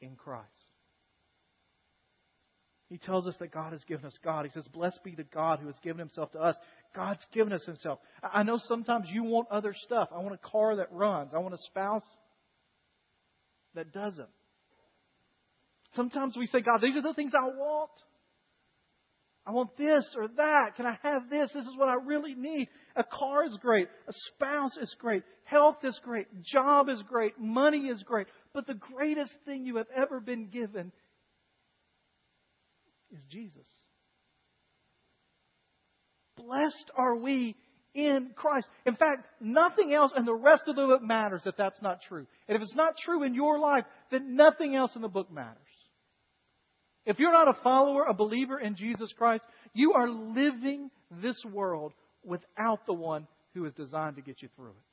in 0.00 0.16
Christ. 0.16 0.48
He 2.94 2.98
tells 2.98 3.26
us 3.26 3.34
that 3.40 3.50
God 3.50 3.72
has 3.72 3.82
given 3.88 4.06
us 4.06 4.16
God. 4.22 4.44
He 4.44 4.52
says, 4.52 4.68
Blessed 4.68 5.00
be 5.02 5.16
the 5.16 5.24
God 5.24 5.58
who 5.58 5.66
has 5.66 5.74
given 5.82 5.98
himself 5.98 6.30
to 6.30 6.38
us. 6.38 6.54
God's 6.94 7.26
given 7.32 7.52
us 7.52 7.64
himself. 7.66 7.98
I 8.22 8.44
know 8.44 8.56
sometimes 8.56 9.08
you 9.10 9.24
want 9.24 9.48
other 9.50 9.74
stuff. 9.76 10.10
I 10.14 10.20
want 10.20 10.36
a 10.36 10.48
car 10.48 10.76
that 10.76 10.92
runs. 10.92 11.32
I 11.34 11.38
want 11.38 11.54
a 11.54 11.58
spouse 11.66 12.04
that 13.74 13.92
doesn't. 13.92 14.28
Sometimes 15.96 16.36
we 16.36 16.46
say, 16.46 16.60
God, 16.60 16.82
these 16.82 16.94
are 16.94 17.02
the 17.02 17.14
things 17.14 17.32
I 17.34 17.46
want. 17.46 17.90
I 19.44 19.50
want 19.50 19.76
this 19.76 20.14
or 20.16 20.28
that. 20.28 20.76
Can 20.76 20.86
I 20.86 20.96
have 21.02 21.28
this? 21.28 21.50
This 21.52 21.66
is 21.66 21.76
what 21.76 21.88
I 21.88 21.94
really 21.94 22.36
need. 22.36 22.68
A 22.94 23.02
car 23.02 23.44
is 23.44 23.58
great. 23.60 23.88
A 24.06 24.12
spouse 24.28 24.76
is 24.80 24.94
great. 25.00 25.24
Health 25.42 25.78
is 25.82 25.98
great. 26.04 26.28
Job 26.44 26.88
is 26.88 27.02
great. 27.08 27.40
Money 27.40 27.88
is 27.88 28.04
great. 28.04 28.28
But 28.52 28.68
the 28.68 28.74
greatest 28.74 29.32
thing 29.44 29.66
you 29.66 29.78
have 29.78 29.88
ever 29.96 30.20
been 30.20 30.46
given 30.46 30.92
is 33.14 33.22
Jesus. 33.30 33.66
Blessed 36.36 36.90
are 36.96 37.16
we 37.16 37.56
in 37.94 38.30
Christ. 38.34 38.68
In 38.86 38.96
fact, 38.96 39.26
nothing 39.40 39.92
else 39.92 40.12
in 40.16 40.24
the 40.24 40.34
rest 40.34 40.64
of 40.66 40.76
the 40.76 40.82
book 40.82 41.02
matters 41.02 41.42
if 41.46 41.56
that's 41.56 41.80
not 41.80 42.00
true. 42.08 42.26
And 42.48 42.56
if 42.56 42.62
it's 42.62 42.74
not 42.74 42.96
true 43.04 43.22
in 43.22 43.34
your 43.34 43.58
life, 43.58 43.84
then 44.10 44.34
nothing 44.34 44.74
else 44.74 44.96
in 44.96 45.02
the 45.02 45.08
book 45.08 45.30
matters. 45.32 45.58
If 47.06 47.18
you're 47.18 47.32
not 47.32 47.48
a 47.48 47.62
follower, 47.62 48.04
a 48.08 48.14
believer 48.14 48.58
in 48.58 48.76
Jesus 48.76 49.12
Christ, 49.16 49.44
you 49.74 49.92
are 49.92 50.08
living 50.08 50.90
this 51.22 51.40
world 51.52 51.92
without 52.24 52.86
the 52.86 52.94
one 52.94 53.28
who 53.54 53.64
is 53.66 53.74
designed 53.74 54.16
to 54.16 54.22
get 54.22 54.42
you 54.42 54.48
through 54.56 54.70
it. 54.70 54.84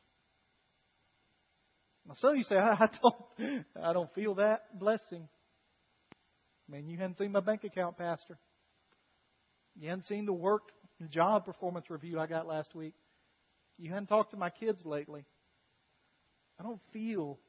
Now, 2.08 2.14
some 2.18 2.32
of 2.32 2.38
you 2.38 2.44
say, 2.44 2.56
I 2.58 2.88
don't, 3.02 3.66
I 3.82 3.94
don't 3.94 4.14
feel 4.14 4.36
that 4.36 4.78
blessing. 4.80 5.28
Man, 6.72 6.88
you 6.88 6.98
hadn't 6.98 7.18
seen 7.18 7.34
my 7.34 7.42
bank 7.42 7.66
account, 7.66 7.98
Pastor. 7.98 8.38
You 9.78 9.90
hadn't 9.90 10.06
seen 10.06 10.26
the 10.26 10.34
work 10.34 10.64
and 11.00 11.12
job 11.12 11.46
performance 11.46 11.90
review 11.90 12.18
I 12.18 12.28
got 12.28 12.48
last 12.48 12.74
week. 12.74 12.94
You 13.78 13.90
hadn't 13.90 14.08
talked 14.08 14.32
to 14.32 14.38
my 14.38 14.50
kids 14.50 14.80
lately. 14.86 15.26
I 16.60 16.64
don't 16.64 16.80
feel 16.94 17.40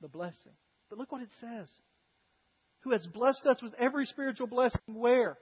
the 0.00 0.08
blessing. 0.08 0.52
But 0.88 0.98
look 0.98 1.12
what 1.12 1.22
it 1.22 1.30
says. 1.40 1.68
Who 2.84 2.92
has 2.92 3.06
blessed 3.12 3.46
us 3.50 3.62
with 3.62 3.74
every 3.78 4.06
spiritual 4.06 4.46
blessing 4.46 4.80
where? 4.86 5.36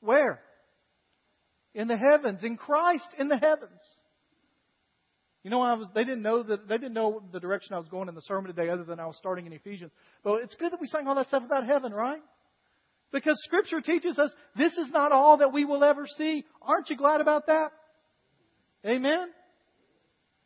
Where? 0.00 0.40
In 1.74 1.88
the 1.88 1.96
heavens, 1.96 2.42
in 2.42 2.56
Christ 2.56 3.08
in 3.18 3.28
the 3.28 3.38
heavens. 3.38 3.80
You 5.46 5.50
know, 5.50 5.62
I 5.62 5.74
was, 5.74 5.86
they 5.94 6.02
didn't 6.02 6.22
know 6.22 6.42
that, 6.42 6.66
they 6.66 6.76
didn't 6.76 6.94
know 6.94 7.22
the 7.32 7.38
direction 7.38 7.72
I 7.72 7.78
was 7.78 7.86
going 7.86 8.08
in 8.08 8.16
the 8.16 8.22
sermon 8.22 8.52
today 8.52 8.68
other 8.68 8.82
than 8.82 8.98
I 8.98 9.06
was 9.06 9.16
starting 9.16 9.46
in 9.46 9.52
Ephesians. 9.52 9.92
But 10.24 10.42
it's 10.42 10.56
good 10.56 10.72
that 10.72 10.80
we 10.80 10.88
sang 10.88 11.06
all 11.06 11.14
that 11.14 11.28
stuff 11.28 11.44
about 11.46 11.64
heaven, 11.64 11.92
right? 11.92 12.20
Because 13.12 13.40
Scripture 13.44 13.80
teaches 13.80 14.18
us 14.18 14.34
this 14.56 14.72
is 14.72 14.88
not 14.90 15.12
all 15.12 15.36
that 15.36 15.52
we 15.52 15.64
will 15.64 15.84
ever 15.84 16.04
see. 16.18 16.44
Aren't 16.60 16.90
you 16.90 16.96
glad 16.96 17.20
about 17.20 17.46
that? 17.46 17.70
Amen? 18.84 19.28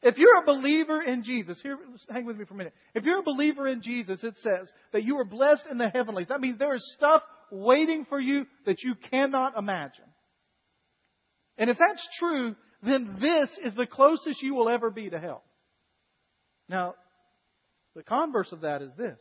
If 0.03 0.19
you're 0.19 0.43
a 0.43 0.45
believer 0.45 1.01
in 1.01 1.23
Jesus, 1.25 1.59
here, 1.63 1.79
hang 2.11 2.27
with 2.27 2.37
me 2.37 2.45
for 2.45 2.53
a 2.53 2.59
minute. 2.59 2.75
If 2.95 3.05
you're 3.05 3.21
a 3.21 3.23
believer 3.23 3.67
in 3.69 3.81
Jesus, 3.81 4.23
it 4.23 4.35
says 4.37 4.71
that 4.93 5.03
you 5.03 5.17
are 5.17 5.25
blessed 5.25 5.65
in 5.71 5.79
the 5.79 5.89
heavenlies. 5.89 6.29
That 6.29 6.43
means 6.43 6.59
there 6.59 6.75
is 6.75 6.93
stuff 6.99 7.23
waiting 7.51 8.05
for 8.07 8.21
you 8.21 8.45
that 8.67 8.83
you 8.83 8.97
cannot 9.11 9.57
imagine. 9.57 10.05
And 11.57 11.71
if 11.71 11.79
that's 11.79 12.07
true, 12.19 12.55
then 12.83 13.17
this 13.21 13.49
is 13.65 13.75
the 13.75 13.87
closest 13.87 14.43
you 14.43 14.55
will 14.55 14.69
ever 14.69 14.91
be 14.91 15.11
to 15.11 15.19
hell. 15.19 15.43
Now, 16.69 16.95
the 17.95 18.03
converse 18.03 18.53
of 18.53 18.63
that 18.63 18.83
is 18.83 18.91
this. 18.97 19.19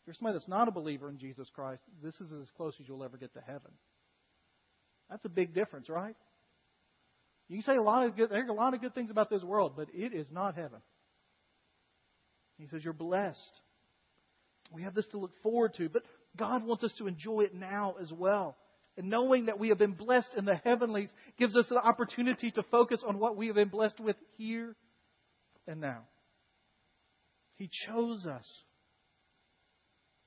If 0.00 0.06
you're 0.06 0.14
somebody 0.14 0.38
that's 0.38 0.48
not 0.48 0.68
a 0.68 0.72
believer 0.72 1.08
in 1.08 1.18
Jesus 1.18 1.48
Christ, 1.54 1.82
this 2.02 2.14
is 2.20 2.32
as 2.32 2.48
close 2.56 2.74
as 2.80 2.88
you'll 2.88 3.04
ever 3.04 3.16
get 3.16 3.34
to 3.34 3.40
heaven. 3.40 3.72
That's 5.10 5.24
a 5.24 5.28
big 5.28 5.54
difference, 5.54 5.88
right? 5.88 6.16
You 7.48 7.56
can 7.56 7.64
say 7.64 7.76
a 7.76 7.82
lot 7.82 8.06
of 8.06 8.16
good, 8.16 8.30
there's 8.30 8.48
a 8.48 8.52
lot 8.52 8.74
of 8.74 8.80
good 8.80 8.94
things 8.94 9.10
about 9.10 9.28
this 9.28 9.42
world, 9.42 9.72
but 9.76 9.88
it 9.92 10.14
is 10.14 10.28
not 10.30 10.54
heaven. 10.54 10.78
He 12.58 12.68
says 12.68 12.84
you're 12.84 12.92
blessed. 12.92 13.38
We 14.72 14.82
have 14.82 14.94
this 14.94 15.08
to 15.08 15.18
look 15.18 15.32
forward 15.42 15.74
to, 15.78 15.88
but 15.88 16.04
God 16.36 16.64
wants 16.64 16.84
us 16.84 16.92
to 16.98 17.08
enjoy 17.08 17.42
it 17.42 17.54
now 17.54 17.96
as 18.00 18.12
well. 18.12 18.56
And 19.00 19.08
knowing 19.08 19.46
that 19.46 19.58
we 19.58 19.70
have 19.70 19.78
been 19.78 19.94
blessed 19.94 20.34
in 20.36 20.44
the 20.44 20.56
heavenlies 20.56 21.08
gives 21.38 21.56
us 21.56 21.64
the 21.70 21.78
opportunity 21.78 22.50
to 22.50 22.62
focus 22.64 23.00
on 23.02 23.18
what 23.18 23.34
we 23.34 23.46
have 23.46 23.56
been 23.56 23.70
blessed 23.70 23.98
with 23.98 24.16
here 24.36 24.76
and 25.66 25.80
now. 25.80 26.02
He 27.54 27.70
chose 27.86 28.26
us 28.26 28.46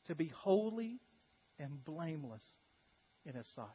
to 0.07 0.15
be 0.15 0.31
holy 0.35 0.97
and 1.59 1.85
blameless 1.85 2.41
in 3.27 3.35
His 3.35 3.45
sight. 3.55 3.67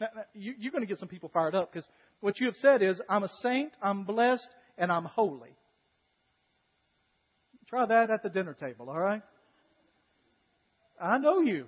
Now, 0.00 0.06
you, 0.32 0.54
you're 0.58 0.72
going 0.72 0.80
to 0.80 0.88
get 0.88 0.98
some 0.98 1.08
people 1.08 1.30
fired 1.30 1.54
up 1.54 1.70
because 1.70 1.86
what 2.20 2.40
you 2.40 2.46
have 2.46 2.56
said 2.56 2.80
is, 2.80 2.98
I'm 3.06 3.24
a 3.24 3.28
saint, 3.42 3.74
I'm 3.82 4.04
blessed, 4.04 4.48
and 4.78 4.90
I'm 4.90 5.04
holy. 5.04 5.54
Try 7.68 7.84
that 7.84 8.08
at 8.10 8.22
the 8.22 8.30
dinner 8.30 8.56
table, 8.58 8.88
all 8.88 8.98
right? 8.98 9.20
I 10.98 11.18
know 11.18 11.40
you. 11.42 11.66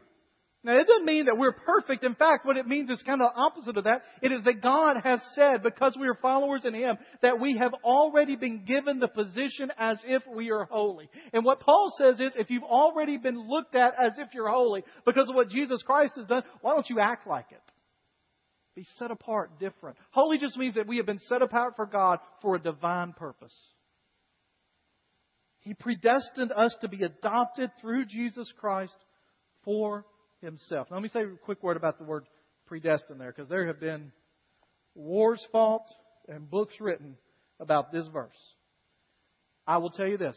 Now, 0.67 0.77
it 0.81 0.89
doesn't 0.89 1.07
mean 1.07 1.27
that 1.27 1.39
we're 1.39 1.53
perfect. 1.53 2.03
In 2.03 2.17
fact, 2.17 2.45
what 2.45 2.57
it 2.57 2.67
means 2.67 2.91
is 2.91 3.01
kind 3.07 3.23
of 3.23 3.31
opposite 3.37 3.77
of 3.77 3.85
that. 3.85 4.03
It 4.21 4.33
is 4.33 4.43
that 4.43 4.61
God 4.61 4.97
has 5.05 5.21
said, 5.37 5.63
because 5.63 5.97
we 5.97 6.09
are 6.09 6.19
followers 6.21 6.65
in 6.65 6.75
Him, 6.75 6.97
that 7.23 7.39
we 7.39 7.57
have 7.57 7.73
already 7.85 8.35
been 8.35 8.65
given 8.65 8.99
the 8.99 9.07
position 9.07 9.71
as 9.79 9.99
if 10.05 10.25
we 10.27 10.51
are 10.51 10.65
holy. 10.65 11.09
And 11.33 11.45
what 11.45 11.61
Paul 11.61 11.93
says 11.97 12.19
is, 12.19 12.33
if 12.35 12.51
you've 12.51 12.65
already 12.65 13.17
been 13.17 13.49
looked 13.49 13.77
at 13.77 13.93
as 13.93 14.19
if 14.19 14.35
you're 14.35 14.51
holy 14.51 14.83
because 15.05 15.29
of 15.29 15.37
what 15.37 15.51
Jesus 15.51 15.83
Christ 15.83 16.15
has 16.17 16.27
done, 16.27 16.43
why 16.63 16.75
don't 16.75 16.91
you 16.91 16.99
act 16.99 17.29
like 17.29 17.47
it? 17.53 17.63
Be 18.75 18.85
set 18.97 19.13
apart 19.13 19.61
different. 19.61 19.97
Holy 20.11 20.37
just 20.37 20.57
means 20.57 20.75
that 20.75 20.89
we 20.89 20.97
have 20.97 21.07
been 21.07 21.21
set 21.29 21.43
apart 21.43 21.75
for 21.77 21.87
God 21.87 22.19
for 22.43 22.57
a 22.57 22.61
divine 22.61 23.13
purpose. 23.13 23.55
He 25.61 25.75
predestined 25.75 26.51
us 26.51 26.77
to 26.81 26.89
be 26.89 27.05
adopted 27.05 27.71
through 27.81 28.07
Jesus 28.07 28.53
Christ 28.59 28.97
for 29.63 30.05
Himself. 30.47 30.87
Now, 30.89 30.97
let 30.97 31.03
me 31.03 31.09
say 31.09 31.23
a 31.23 31.37
quick 31.45 31.61
word 31.61 31.77
about 31.77 31.99
the 31.99 32.05
word 32.05 32.25
predestined 32.67 33.21
there, 33.21 33.33
because 33.33 33.49
there 33.49 33.67
have 33.67 33.81
been 33.81 34.13
wars 34.95 35.45
fought 35.51 35.87
and 36.29 36.49
books 36.49 36.75
written 36.79 37.17
about 37.59 37.91
this 37.91 38.07
verse. 38.07 38.31
I 39.67 39.79
will 39.79 39.91
tell 39.91 40.07
you 40.07 40.17
this 40.17 40.37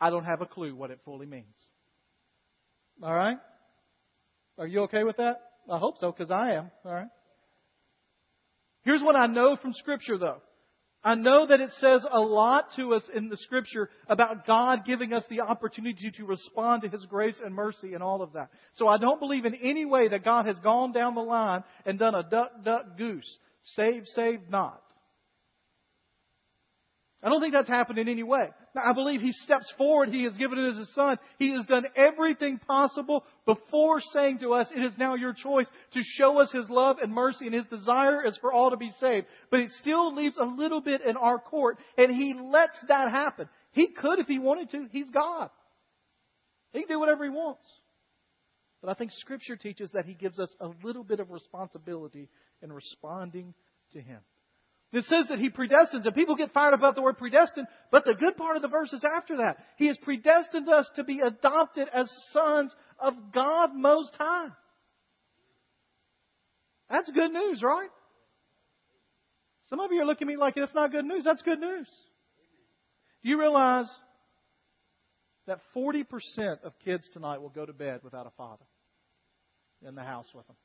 I 0.00 0.10
don't 0.10 0.24
have 0.24 0.42
a 0.42 0.46
clue 0.46 0.76
what 0.76 0.92
it 0.92 1.00
fully 1.04 1.26
means. 1.26 1.44
All 3.02 3.12
right? 3.12 3.36
Are 4.58 4.66
you 4.66 4.82
okay 4.82 5.02
with 5.02 5.16
that? 5.16 5.40
I 5.68 5.78
hope 5.78 5.96
so, 5.98 6.12
because 6.12 6.30
I 6.30 6.52
am. 6.52 6.70
All 6.84 6.94
right? 6.94 7.08
Here's 8.82 9.02
what 9.02 9.16
I 9.16 9.26
know 9.26 9.56
from 9.60 9.72
Scripture, 9.72 10.18
though. 10.18 10.40
I 11.04 11.14
know 11.14 11.46
that 11.46 11.60
it 11.60 11.70
says 11.78 12.04
a 12.10 12.18
lot 12.18 12.74
to 12.76 12.94
us 12.94 13.04
in 13.14 13.28
the 13.28 13.36
Scripture 13.36 13.88
about 14.08 14.46
God 14.46 14.80
giving 14.84 15.12
us 15.12 15.24
the 15.30 15.42
opportunity 15.42 16.10
to 16.16 16.26
respond 16.26 16.82
to 16.82 16.88
His 16.88 17.04
grace 17.06 17.40
and 17.44 17.54
mercy 17.54 17.94
and 17.94 18.02
all 18.02 18.20
of 18.20 18.32
that. 18.32 18.50
So 18.74 18.88
I 18.88 18.98
don't 18.98 19.20
believe 19.20 19.44
in 19.44 19.54
any 19.54 19.84
way 19.84 20.08
that 20.08 20.24
God 20.24 20.46
has 20.46 20.58
gone 20.58 20.92
down 20.92 21.14
the 21.14 21.20
line 21.20 21.62
and 21.86 21.98
done 21.98 22.16
a 22.16 22.24
duck, 22.24 22.64
duck, 22.64 22.98
goose. 22.98 23.38
Save, 23.74 24.04
save 24.06 24.50
not. 24.50 24.82
I 27.22 27.28
don't 27.28 27.40
think 27.40 27.54
that's 27.54 27.68
happened 27.68 27.98
in 27.98 28.08
any 28.08 28.22
way. 28.22 28.48
I 28.84 28.92
believe 28.92 29.20
he 29.20 29.32
steps 29.32 29.72
forward. 29.76 30.08
He 30.08 30.24
has 30.24 30.36
given 30.36 30.58
it 30.58 30.70
as 30.70 30.76
his 30.78 30.94
son. 30.94 31.18
He 31.38 31.52
has 31.52 31.64
done 31.66 31.84
everything 31.96 32.58
possible 32.58 33.24
before 33.46 34.00
saying 34.12 34.38
to 34.40 34.54
us, 34.54 34.68
it 34.74 34.82
is 34.82 34.96
now 34.98 35.14
your 35.14 35.32
choice 35.32 35.68
to 35.94 36.00
show 36.02 36.40
us 36.40 36.50
his 36.52 36.68
love 36.70 36.96
and 37.02 37.12
mercy 37.12 37.46
and 37.46 37.54
his 37.54 37.66
desire 37.66 38.26
is 38.26 38.36
for 38.40 38.52
all 38.52 38.70
to 38.70 38.76
be 38.76 38.90
saved. 39.00 39.26
But 39.50 39.60
it 39.60 39.72
still 39.72 40.14
leaves 40.14 40.36
a 40.38 40.44
little 40.44 40.80
bit 40.80 41.00
in 41.06 41.16
our 41.16 41.38
court 41.38 41.78
and 41.96 42.10
he 42.10 42.34
lets 42.34 42.78
that 42.88 43.10
happen. 43.10 43.48
He 43.72 43.88
could 43.88 44.18
if 44.18 44.26
he 44.26 44.38
wanted 44.38 44.70
to. 44.70 44.86
He's 44.90 45.10
God. 45.10 45.50
He 46.72 46.80
can 46.80 46.88
do 46.88 47.00
whatever 47.00 47.24
he 47.24 47.30
wants. 47.30 47.64
But 48.80 48.90
I 48.90 48.94
think 48.94 49.10
scripture 49.12 49.56
teaches 49.56 49.90
that 49.92 50.04
he 50.04 50.14
gives 50.14 50.38
us 50.38 50.50
a 50.60 50.68
little 50.84 51.04
bit 51.04 51.20
of 51.20 51.30
responsibility 51.30 52.28
in 52.62 52.72
responding 52.72 53.54
to 53.92 54.00
him. 54.00 54.20
It 54.92 55.04
says 55.04 55.26
that 55.28 55.38
He 55.38 55.50
predestines, 55.50 56.06
and 56.06 56.14
people 56.14 56.34
get 56.34 56.52
fired 56.52 56.72
about 56.72 56.94
the 56.94 57.02
word 57.02 57.18
predestined, 57.18 57.66
but 57.90 58.04
the 58.04 58.14
good 58.14 58.36
part 58.36 58.56
of 58.56 58.62
the 58.62 58.68
verse 58.68 58.92
is 58.92 59.04
after 59.04 59.38
that. 59.38 59.58
He 59.76 59.86
has 59.88 59.98
predestined 59.98 60.68
us 60.68 60.88
to 60.96 61.04
be 61.04 61.20
adopted 61.20 61.88
as 61.92 62.10
sons 62.32 62.74
of 62.98 63.14
God 63.32 63.70
Most 63.74 64.14
High. 64.18 64.48
That's 66.88 67.10
good 67.10 67.32
news, 67.32 67.62
right? 67.62 67.90
Some 69.68 69.80
of 69.80 69.92
you 69.92 70.00
are 70.00 70.06
looking 70.06 70.26
at 70.26 70.30
me 70.32 70.36
like 70.38 70.54
it's 70.56 70.74
not 70.74 70.90
good 70.90 71.04
news. 71.04 71.24
That's 71.24 71.42
good 71.42 71.60
news. 71.60 71.86
Do 73.22 73.28
you 73.28 73.38
realize 73.38 73.90
that 75.46 75.60
40% 75.76 76.06
of 76.64 76.72
kids 76.82 77.06
tonight 77.12 77.42
will 77.42 77.50
go 77.50 77.66
to 77.66 77.74
bed 77.74 78.00
without 78.02 78.26
a 78.26 78.30
father 78.38 78.64
in 79.86 79.94
the 79.94 80.02
house 80.02 80.26
with 80.34 80.46
them? 80.46 80.56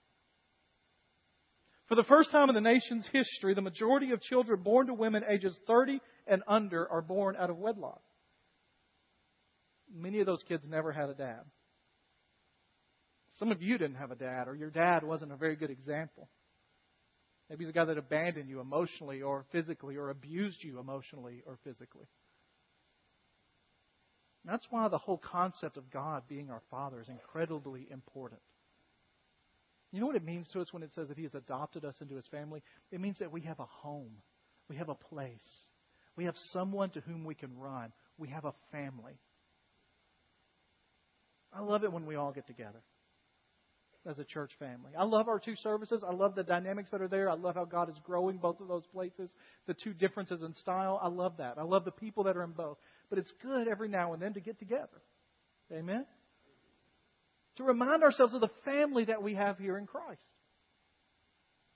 For 1.87 1.95
the 1.95 2.03
first 2.03 2.31
time 2.31 2.49
in 2.49 2.55
the 2.55 2.61
nation's 2.61 3.07
history, 3.11 3.53
the 3.53 3.61
majority 3.61 4.11
of 4.11 4.21
children 4.21 4.61
born 4.63 4.87
to 4.87 4.93
women 4.93 5.23
ages 5.29 5.57
30 5.67 5.99
and 6.27 6.41
under 6.47 6.89
are 6.89 7.01
born 7.01 7.35
out 7.37 7.49
of 7.49 7.57
wedlock. 7.57 8.01
Many 9.93 10.19
of 10.19 10.25
those 10.25 10.41
kids 10.47 10.63
never 10.67 10.91
had 10.91 11.09
a 11.09 11.13
dad. 11.13 11.41
Some 13.37 13.51
of 13.51 13.61
you 13.61 13.77
didn't 13.77 13.97
have 13.97 14.11
a 14.11 14.15
dad, 14.15 14.47
or 14.47 14.55
your 14.55 14.69
dad 14.69 15.03
wasn't 15.03 15.31
a 15.31 15.35
very 15.35 15.55
good 15.55 15.71
example. 15.71 16.29
Maybe 17.49 17.65
he's 17.65 17.69
a 17.69 17.73
guy 17.73 17.85
that 17.85 17.97
abandoned 17.97 18.49
you 18.49 18.61
emotionally 18.61 19.21
or 19.21 19.45
physically, 19.51 19.97
or 19.97 20.09
abused 20.09 20.63
you 20.63 20.79
emotionally 20.79 21.43
or 21.45 21.57
physically. 21.63 22.07
that's 24.45 24.65
why 24.69 24.87
the 24.87 24.97
whole 24.97 25.17
concept 25.17 25.77
of 25.77 25.91
God 25.91 26.23
being 26.27 26.49
our 26.49 26.61
Father 26.71 27.01
is 27.01 27.09
incredibly 27.09 27.87
important. 27.91 28.41
You 29.93 29.99
know 29.99 30.07
what 30.07 30.15
it 30.15 30.25
means 30.25 30.47
to 30.49 30.59
us 30.59 30.73
when 30.73 30.81
it 30.81 30.91
says 30.95 31.09
that 31.09 31.17
He 31.17 31.23
has 31.23 31.35
adopted 31.35 31.85
us 31.85 31.95
into 32.01 32.15
His 32.15 32.25
family? 32.27 32.63
It 32.91 32.99
means 32.99 33.19
that 33.19 33.31
we 33.31 33.41
have 33.41 33.59
a 33.59 33.65
home, 33.65 34.15
we 34.67 34.75
have 34.77 34.89
a 34.89 34.95
place, 34.95 35.39
we 36.17 36.25
have 36.25 36.35
someone 36.51 36.89
to 36.91 37.01
whom 37.01 37.23
we 37.23 37.35
can 37.35 37.55
run, 37.57 37.93
we 38.17 38.29
have 38.29 38.43
a 38.43 38.53
family. 38.71 39.19
I 41.53 41.61
love 41.61 41.83
it 41.83 41.93
when 41.93 42.07
we 42.07 42.15
all 42.15 42.31
get 42.31 42.47
together 42.47 42.81
as 44.09 44.17
a 44.17 44.23
church 44.23 44.51
family. 44.57 44.93
I 44.97 45.03
love 45.03 45.27
our 45.27 45.39
two 45.39 45.55
services. 45.55 46.03
I 46.05 46.11
love 46.11 46.33
the 46.33 46.43
dynamics 46.43 46.89
that 46.91 47.01
are 47.01 47.07
there. 47.07 47.29
I 47.29 47.35
love 47.35 47.53
how 47.53 47.65
God 47.65 47.87
is 47.87 47.95
growing 48.03 48.37
both 48.37 48.59
of 48.59 48.67
those 48.67 48.85
places, 48.87 49.29
the 49.67 49.75
two 49.75 49.93
differences 49.93 50.41
in 50.41 50.55
style. 50.55 50.99
I 51.01 51.07
love 51.07 51.37
that. 51.37 51.59
I 51.59 51.63
love 51.63 51.85
the 51.85 51.91
people 51.91 52.23
that 52.23 52.35
are 52.35 52.43
in 52.43 52.51
both. 52.51 52.79
But 53.11 53.19
it's 53.19 53.31
good 53.43 53.67
every 53.67 53.87
now 53.89 54.13
and 54.13 54.21
then 54.21 54.33
to 54.33 54.41
get 54.41 54.57
together. 54.57 54.89
Amen? 55.71 56.05
To 57.57 57.63
remind 57.63 58.03
ourselves 58.03 58.33
of 58.33 58.41
the 58.41 58.49
family 58.65 59.05
that 59.05 59.21
we 59.21 59.35
have 59.35 59.57
here 59.57 59.77
in 59.77 59.85
Christ. 59.85 60.21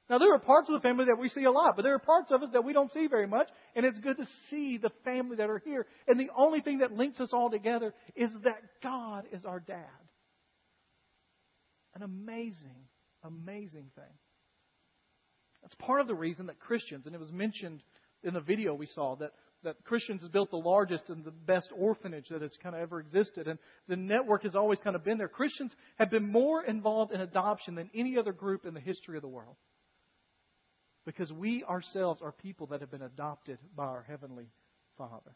Now, 0.10 0.20
there 0.20 0.34
are 0.34 0.40
parts 0.40 0.70
of 0.70 0.74
the 0.74 0.88
family 0.88 1.06
that 1.06 1.20
we 1.20 1.28
see 1.28 1.44
a 1.44 1.52
lot, 1.52 1.76
but 1.76 1.82
there 1.82 1.94
are 1.94 2.00
parts 2.00 2.32
of 2.32 2.42
us 2.42 2.50
that 2.54 2.63
we 2.63 2.72
don't 2.72 2.92
see 2.94 3.08
very 3.08 3.28
much, 3.28 3.50
and 3.76 3.86
it's 3.86 4.00
good 4.00 4.18
to 4.18 4.26
see 4.50 4.78
the 4.78 4.92
family 5.04 5.36
that 5.36 5.50
are 5.50 5.62
here. 5.66 5.86
And 6.08 6.18
the 6.18 6.30
only 6.36 6.62
thing 6.62 6.78
that 6.78 6.94
links 6.94 7.20
us 7.20 7.32
all 7.34 7.50
together 7.50 7.94
is 8.16 8.30
that 8.46 8.62
God 8.82 9.26
is 9.34 9.44
our 9.44 9.60
dad. 9.60 9.84
An 11.94 12.04
amazing, 12.04 12.88
amazing 13.24 13.92
thing. 13.96 14.13
That's 15.62 15.76
part 15.76 16.00
of 16.00 16.08
the 16.08 16.16
reason 16.16 16.46
that 16.46 16.60
Christians, 16.60 17.06
and 17.06 17.13
it 17.13 17.20
was 17.20 17.32
mentioned 17.32 17.84
in 18.24 18.34
the 18.34 18.40
video 18.40 18.74
we 18.74 18.86
saw, 18.86 19.18
that 19.18 19.34
that 19.63 19.84
Christians 19.84 20.22
have 20.22 20.32
built 20.32 20.52
the 20.52 20.58
largest 20.58 21.10
and 21.10 21.24
the 21.24 21.32
best 21.32 21.70
orphanage 21.76 22.28
that 22.30 22.41
has 22.41 22.52
kind 22.62 22.76
of 22.76 22.82
ever 22.82 23.00
existed. 23.00 23.48
And 23.48 23.58
the 23.88 23.96
network 23.96 24.43
has 24.43 24.56
always 24.56 24.80
kind 24.80 24.96
of 24.96 25.04
been 25.04 25.17
there. 25.17 25.28
Christians 25.28 25.74
have 25.98 26.12
been 26.12 26.32
more 26.32 26.63
involved 26.63 27.12
in 27.12 27.22
adoption 27.22 27.76
than 27.76 27.89
any 27.96 28.17
other 28.17 28.34
group 28.34 28.65
in 28.65 28.74
the 28.74 28.80
history 28.80 29.17
of 29.17 29.24
the 29.24 29.28
world. 29.28 29.56
Because 31.06 31.32
we 31.32 31.63
ourselves 31.63 32.22
are 32.22 32.32
people 32.32 32.67
that 32.67 32.82
have 32.82 32.91
been 32.91 33.02
adopted 33.02 33.58
by 33.76 33.86
our 33.86 34.06
Heavenly 34.08 34.50
Father. 34.98 35.32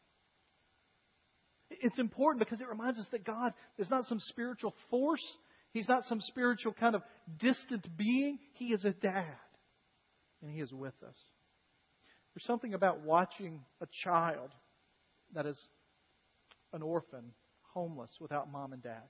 It's 1.69 1.97
important 1.97 2.43
because 2.43 2.59
it 2.59 2.67
reminds 2.67 2.99
us 2.99 3.05
that 3.11 3.23
God 3.23 3.53
is 3.77 3.89
not 3.89 4.05
some 4.05 4.19
spiritual 4.19 4.75
force. 4.89 5.23
He's 5.71 5.87
not 5.87 6.03
some 6.05 6.19
spiritual 6.21 6.73
kind 6.73 6.95
of 6.95 7.01
distant 7.39 7.87
being. 7.97 8.39
He 8.53 8.73
is 8.73 8.83
a 8.83 8.91
dad. 8.91 9.37
And 10.41 10.51
He 10.51 10.59
is 10.59 10.71
with 10.73 10.93
us. 11.07 11.15
There's 12.33 12.45
something 12.45 12.73
about 12.73 13.01
watching 13.01 13.61
a 13.81 13.87
child 14.03 14.49
that 15.33 15.45
is 15.45 15.57
an 16.73 16.81
orphan, 16.81 17.33
homeless, 17.73 18.11
without 18.19 18.51
mom 18.51 18.73
and 18.73 18.81
dad, 18.81 19.03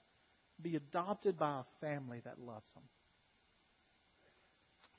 be 0.62 0.76
adopted 0.76 1.38
by 1.38 1.62
a 1.62 1.86
family 1.86 2.22
that 2.26 2.40
loves 2.40 2.66
them. 2.74 2.84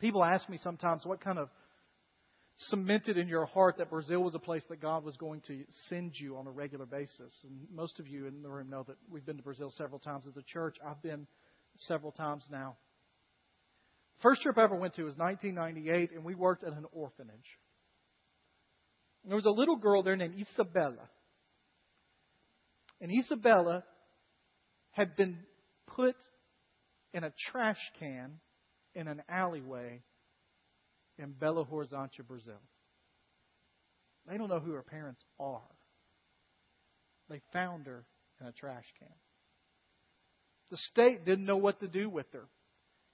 People 0.00 0.24
ask 0.24 0.48
me 0.48 0.58
sometimes 0.62 1.04
what 1.04 1.20
kind 1.20 1.38
of 1.38 1.48
cemented 2.56 3.16
in 3.16 3.28
your 3.28 3.46
heart 3.46 3.78
that 3.78 3.90
Brazil 3.90 4.22
was 4.22 4.34
a 4.34 4.38
place 4.38 4.62
that 4.68 4.80
God 4.80 5.04
was 5.04 5.16
going 5.16 5.40
to 5.42 5.64
send 5.88 6.12
you 6.14 6.36
on 6.36 6.46
a 6.46 6.50
regular 6.50 6.86
basis. 6.86 7.32
And 7.44 7.66
most 7.74 7.98
of 7.98 8.06
you 8.06 8.26
in 8.26 8.42
the 8.42 8.48
room 8.48 8.70
know 8.70 8.84
that 8.86 8.96
we've 9.10 9.24
been 9.24 9.36
to 9.36 9.42
Brazil 9.42 9.72
several 9.76 9.98
times 9.98 10.24
as 10.28 10.36
a 10.36 10.42
church. 10.42 10.76
I've 10.84 11.02
been 11.02 11.26
several 11.86 12.12
times 12.12 12.44
now. 12.50 12.76
First 14.20 14.42
trip 14.42 14.58
I 14.58 14.64
ever 14.64 14.76
went 14.76 14.94
to 14.94 15.04
was 15.04 15.16
1998, 15.16 16.12
and 16.12 16.24
we 16.24 16.34
worked 16.34 16.62
at 16.62 16.72
an 16.72 16.84
orphanage. 16.92 17.58
There 19.24 19.36
was 19.36 19.46
a 19.46 19.50
little 19.50 19.76
girl 19.76 20.02
there 20.02 20.16
named 20.16 20.34
Isabella. 20.38 21.08
And 23.00 23.10
Isabella 23.10 23.84
had 24.92 25.16
been 25.16 25.38
put 25.86 26.16
in 27.14 27.24
a 27.24 27.32
trash 27.50 27.80
can 27.98 28.40
in 28.94 29.08
an 29.08 29.22
alleyway 29.28 30.02
in 31.18 31.32
Belo 31.32 31.68
Horizonte, 31.68 32.26
Brazil. 32.26 32.60
They 34.28 34.36
don't 34.38 34.48
know 34.48 34.60
who 34.60 34.72
her 34.72 34.82
parents 34.82 35.22
are. 35.38 35.60
They 37.28 37.40
found 37.52 37.86
her 37.86 38.04
in 38.40 38.46
a 38.46 38.52
trash 38.52 38.84
can. 38.98 39.08
The 40.70 40.76
state 40.90 41.24
didn't 41.24 41.44
know 41.44 41.56
what 41.56 41.80
to 41.80 41.88
do 41.88 42.08
with 42.08 42.26
her. 42.32 42.48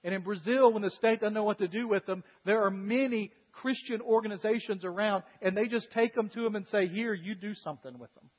And 0.03 0.13
in 0.13 0.21
Brazil, 0.21 0.71
when 0.71 0.81
the 0.81 0.91
state 0.91 1.19
doesn't 1.19 1.33
know 1.33 1.43
what 1.43 1.57
to 1.57 1.67
do 1.67 1.87
with 1.87 2.05
them, 2.05 2.23
there 2.45 2.63
are 2.63 2.71
many 2.71 3.31
Christian 3.61 4.01
organizations 4.01 4.83
around, 4.85 5.23
and 5.41 5.55
they 5.55 5.67
just 5.67 5.91
take 5.91 6.15
them 6.15 6.29
to 6.29 6.43
them 6.43 6.55
and 6.55 6.67
say, 6.67 6.87
Here, 6.87 7.13
you 7.13 7.35
do 7.35 7.53
something 7.55 7.97
with 7.97 8.13
them. 8.15 8.29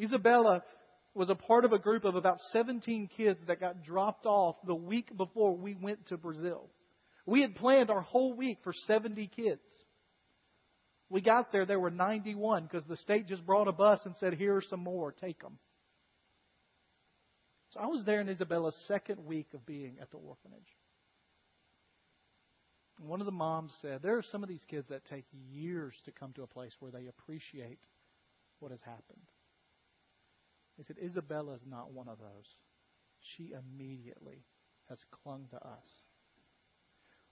Isabella 0.00 0.62
was 1.14 1.28
a 1.28 1.34
part 1.34 1.64
of 1.64 1.72
a 1.72 1.78
group 1.78 2.04
of 2.04 2.14
about 2.14 2.38
17 2.52 3.10
kids 3.16 3.40
that 3.48 3.60
got 3.60 3.82
dropped 3.82 4.26
off 4.26 4.56
the 4.66 4.74
week 4.74 5.16
before 5.16 5.56
we 5.56 5.74
went 5.74 6.06
to 6.08 6.16
Brazil. 6.16 6.70
We 7.26 7.42
had 7.42 7.56
planned 7.56 7.90
our 7.90 8.02
whole 8.02 8.34
week 8.34 8.58
for 8.62 8.72
70 8.86 9.30
kids. 9.34 9.60
We 11.10 11.20
got 11.20 11.50
there, 11.50 11.66
there 11.66 11.80
were 11.80 11.90
91 11.90 12.64
because 12.64 12.86
the 12.88 12.96
state 12.98 13.26
just 13.26 13.44
brought 13.44 13.66
a 13.66 13.72
bus 13.72 14.00
and 14.04 14.14
said, 14.20 14.34
Here 14.34 14.54
are 14.54 14.62
some 14.70 14.84
more, 14.84 15.12
take 15.12 15.40
them. 15.40 15.58
So 17.70 17.80
I 17.80 17.86
was 17.86 18.02
there 18.06 18.20
in 18.20 18.28
Isabella's 18.28 18.76
second 18.86 19.24
week 19.26 19.48
of 19.52 19.66
being 19.66 19.96
at 20.00 20.10
the 20.10 20.16
orphanage. 20.18 20.77
One 22.98 23.20
of 23.20 23.26
the 23.26 23.32
moms 23.32 23.72
said, 23.80 24.00
There 24.02 24.16
are 24.16 24.24
some 24.30 24.42
of 24.42 24.48
these 24.48 24.64
kids 24.68 24.88
that 24.88 25.04
take 25.06 25.24
years 25.52 25.94
to 26.04 26.12
come 26.12 26.32
to 26.34 26.42
a 26.42 26.48
place 26.48 26.72
where 26.80 26.90
they 26.90 27.06
appreciate 27.06 27.78
what 28.58 28.72
has 28.72 28.80
happened. 28.80 29.28
They 30.76 30.84
said, 30.84 30.96
Isabella 31.02 31.54
is 31.54 31.62
not 31.68 31.92
one 31.92 32.08
of 32.08 32.18
those. 32.18 32.46
She 33.36 33.52
immediately 33.52 34.44
has 34.88 34.98
clung 35.22 35.46
to 35.50 35.56
us. 35.56 35.84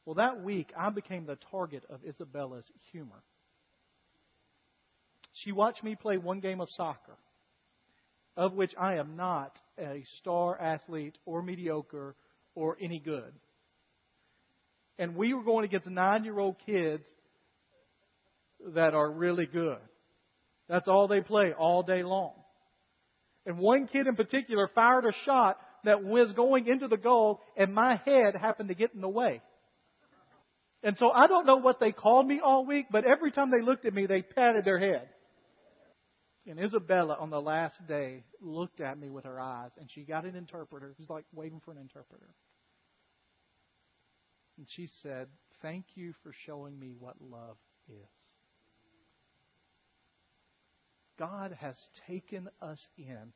Well, 0.04 0.14
that 0.16 0.42
week, 0.44 0.72
I 0.78 0.90
became 0.90 1.26
the 1.26 1.38
target 1.50 1.84
of 1.90 2.04
Isabella's 2.04 2.70
humor. 2.92 3.22
She 5.44 5.52
watched 5.52 5.82
me 5.82 5.96
play 5.96 6.16
one 6.16 6.40
game 6.40 6.60
of 6.60 6.68
soccer, 6.70 7.16
of 8.36 8.52
which 8.52 8.72
I 8.78 8.94
am 8.94 9.16
not 9.16 9.58
a 9.78 10.04
star 10.20 10.58
athlete 10.60 11.18
or 11.26 11.42
mediocre 11.42 12.14
or 12.54 12.76
any 12.80 13.00
good. 13.00 13.32
And 14.98 15.14
we 15.14 15.34
were 15.34 15.44
going 15.44 15.64
against 15.64 15.88
nine 15.88 16.24
year 16.24 16.38
old 16.38 16.56
kids 16.64 17.04
that 18.74 18.94
are 18.94 19.10
really 19.10 19.46
good. 19.46 19.78
That's 20.68 20.88
all 20.88 21.08
they 21.08 21.20
play 21.20 21.52
all 21.56 21.82
day 21.82 22.02
long. 22.02 22.32
And 23.44 23.58
one 23.58 23.86
kid 23.86 24.06
in 24.06 24.16
particular 24.16 24.68
fired 24.74 25.04
a 25.04 25.12
shot 25.24 25.58
that 25.84 26.02
was 26.02 26.32
going 26.32 26.66
into 26.66 26.88
the 26.88 26.96
goal, 26.96 27.40
and 27.56 27.72
my 27.72 28.00
head 28.04 28.34
happened 28.40 28.68
to 28.70 28.74
get 28.74 28.92
in 28.94 29.00
the 29.00 29.08
way. 29.08 29.40
And 30.82 30.96
so 30.98 31.10
I 31.10 31.26
don't 31.26 31.46
know 31.46 31.56
what 31.56 31.78
they 31.78 31.92
called 31.92 32.26
me 32.26 32.40
all 32.42 32.66
week, 32.66 32.86
but 32.90 33.04
every 33.04 33.30
time 33.30 33.50
they 33.50 33.64
looked 33.64 33.84
at 33.86 33.94
me, 33.94 34.06
they 34.06 34.22
patted 34.22 34.64
their 34.64 34.78
head. 34.78 35.08
And 36.48 36.60
Isabella, 36.60 37.16
on 37.18 37.30
the 37.30 37.40
last 37.40 37.74
day, 37.88 38.24
looked 38.40 38.80
at 38.80 38.98
me 38.98 39.10
with 39.10 39.24
her 39.24 39.40
eyes, 39.40 39.70
and 39.80 39.90
she 39.92 40.02
got 40.02 40.24
an 40.24 40.36
interpreter. 40.36 40.94
Was 40.98 41.10
like 41.10 41.24
waiting 41.32 41.60
for 41.64 41.72
an 41.72 41.78
interpreter. 41.78 42.28
And 44.58 44.66
she 44.74 44.88
said, 45.02 45.28
Thank 45.62 45.84
you 45.94 46.14
for 46.22 46.32
showing 46.46 46.78
me 46.78 46.92
what 46.98 47.16
love 47.20 47.56
is. 47.88 48.08
God 51.18 51.56
has 51.60 51.76
taken 52.06 52.48
us 52.60 52.78
in 52.98 53.32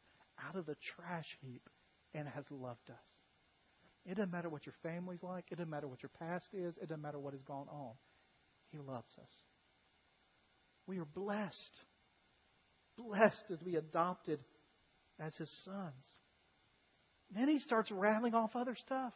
out 0.46 0.56
of 0.56 0.66
the 0.66 0.76
trash 0.96 1.26
heap 1.40 1.68
and 2.14 2.28
has 2.28 2.44
loved 2.50 2.90
us. 2.90 2.96
It 4.06 4.16
doesn't 4.16 4.32
matter 4.32 4.48
what 4.48 4.66
your 4.66 4.74
family's 4.82 5.22
like. 5.22 5.46
It 5.50 5.56
doesn't 5.56 5.70
matter 5.70 5.88
what 5.88 6.02
your 6.02 6.10
past 6.18 6.46
is. 6.52 6.76
It 6.76 6.88
doesn't 6.88 7.02
matter 7.02 7.18
what 7.18 7.34
has 7.34 7.42
gone 7.42 7.68
on. 7.70 7.92
He 8.70 8.78
loves 8.78 9.10
us. 9.18 9.30
We 10.86 10.98
are 10.98 11.04
blessed. 11.04 11.80
Blessed 12.96 13.50
as 13.50 13.58
we 13.64 13.76
adopted 13.76 14.40
as 15.18 15.34
his 15.36 15.50
sons. 15.64 16.04
Then 17.34 17.48
he 17.48 17.58
starts 17.58 17.90
rattling 17.90 18.34
off 18.34 18.56
other 18.56 18.76
stuff. 18.84 19.12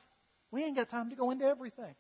We 0.55 0.63
ain't 0.63 0.77
got 0.77 0.89
time 0.89 1.11
to 1.11 1.17
go 1.17 1.33
into 1.33 1.45
everything. 1.45 1.97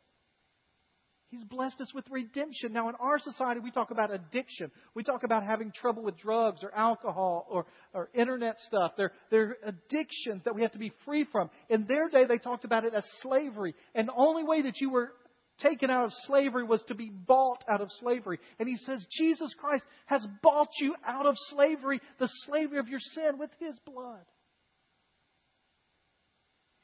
He's 1.29 1.43
blessed 1.43 1.81
us 1.81 1.93
with 1.93 2.05
redemption. 2.09 2.73
Now, 2.73 2.89
in 2.89 2.95
our 3.01 3.19
society, 3.19 3.59
we 3.59 3.73
talk 3.73 3.91
about 3.91 4.15
addiction. 4.15 4.71
We 4.95 5.03
talk 5.03 5.25
about 5.25 5.43
having 5.43 5.73
trouble 5.73 6.05
with 6.05 6.17
drugs 6.17 6.63
or 6.63 6.73
alcohol 6.73 7.49
or, 7.51 7.67
or 7.93 8.11
internet 8.15 8.55
stuff. 8.69 8.93
They're, 8.97 9.11
they're 9.33 9.57
addictions 9.65 10.43
that 10.45 10.55
we 10.55 10.63
have 10.63 10.71
to 10.71 10.79
be 10.79 10.93
free 11.05 11.27
from. 11.33 11.51
In 11.69 11.87
their 11.89 12.09
day, 12.09 12.27
they 12.29 12.39
talked 12.39 12.65
about 12.65 12.85
it 12.85 12.95
as 12.95 13.05
slavery. 13.23 13.75
And 13.97 14.07
the 14.07 14.15
only 14.17 14.45
way 14.45 14.63
that 14.63 14.81
you 14.81 14.91
were 14.91 15.11
taken 15.59 15.91
out 15.91 16.05
of 16.05 16.13
slavery 16.29 16.63
was 16.63 16.85
to 16.87 16.95
be 16.95 17.11
bought 17.11 17.65
out 17.69 17.81
of 17.81 17.89
slavery. 17.99 18.39
And 18.61 18.69
he 18.69 18.77
says, 18.77 19.05
Jesus 19.19 19.53
Christ 19.59 19.83
has 20.07 20.25
bought 20.45 20.71
you 20.81 20.95
out 21.05 21.27
of 21.27 21.35
slavery, 21.51 22.01
the 22.21 22.29
slavery 22.47 22.79
of 22.79 22.87
your 22.87 23.01
sin, 23.01 23.37
with 23.37 23.51
his 23.59 23.77
blood. 23.85 24.23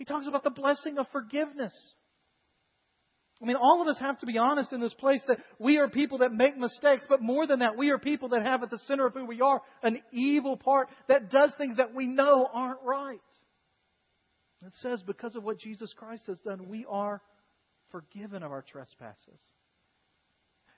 He 0.01 0.07
talks 0.07 0.27
about 0.27 0.45
the 0.45 0.51
blessing 0.51 0.97
of 0.97 1.05
forgiveness. 1.13 1.75
I 3.43 3.45
mean, 3.45 3.57
all 3.57 3.83
of 3.83 3.89
us 3.89 4.01
have 4.01 4.19
to 4.21 4.27
be 4.27 4.39
honest 4.39 4.73
in 4.73 4.81
this 4.81 4.95
place 4.95 5.23
that 5.29 5.37
we 5.59 5.77
are 5.77 5.91
people 5.91 6.19
that 6.19 6.33
make 6.33 6.57
mistakes, 6.57 7.05
but 7.07 7.21
more 7.21 7.47
than 7.47 7.59
that, 7.59 7.77
we 7.77 7.91
are 7.91 7.99
people 7.99 8.31
that 8.31 8.43
have 8.43 8.63
at 8.63 8.71
the 8.71 8.79
center 8.87 9.07
of 9.07 9.13
who 9.13 9.27
we 9.27 9.43
are 9.43 9.61
an 9.83 9.99
evil 10.11 10.57
part 10.57 10.89
that 11.09 11.31
does 11.31 11.53
things 11.59 11.77
that 11.77 11.95
we 11.95 12.07
know 12.07 12.49
aren't 12.51 12.81
right. 12.83 13.21
It 14.65 14.73
says, 14.79 15.03
because 15.07 15.37
of 15.37 15.45
what 15.45 15.59
Jesus 15.59 15.93
Christ 15.95 16.23
has 16.29 16.39
done, 16.39 16.67
we 16.67 16.87
are 16.89 17.21
forgiven 17.91 18.43
of 18.43 18.53
our 18.53 18.65
trespasses. 18.67 19.39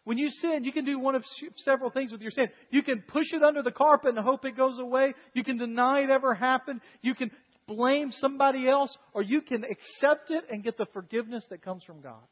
When 0.05 0.19
you 0.19 0.31
sin, 0.31 0.65
you 0.65 0.73
can 0.73 0.85
do 0.85 0.99
one 0.99 1.15
of 1.15 1.23
several 1.59 1.91
things 1.91 2.11
with 2.11 2.23
your 2.23 2.33
sin. 2.33 2.49
You 2.71 2.83
can 2.83 3.05
push 3.07 3.27
it 3.33 3.45
under 3.45 3.63
the 3.63 3.71
carpet 3.71 4.17
and 4.17 4.19
hope 4.19 4.45
it 4.45 4.57
goes 4.57 4.81
away. 4.81 5.15
You 5.33 5.45
can 5.45 5.59
deny 5.59 6.01
it 6.01 6.11
ever 6.11 6.35
happened. 6.35 6.81
You 7.03 7.15
can 7.15 7.31
blame 7.67 8.11
somebody 8.13 8.69
else, 8.69 8.97
or 9.15 9.23
you 9.23 9.41
can 9.41 9.65
accept 9.65 10.31
it 10.31 10.45
and 10.51 10.65
get 10.65 10.77
the 10.77 10.87
forgiveness 10.93 11.45
that 11.51 11.63
comes 11.63 11.85
from 11.85 12.01
God. 12.01 12.23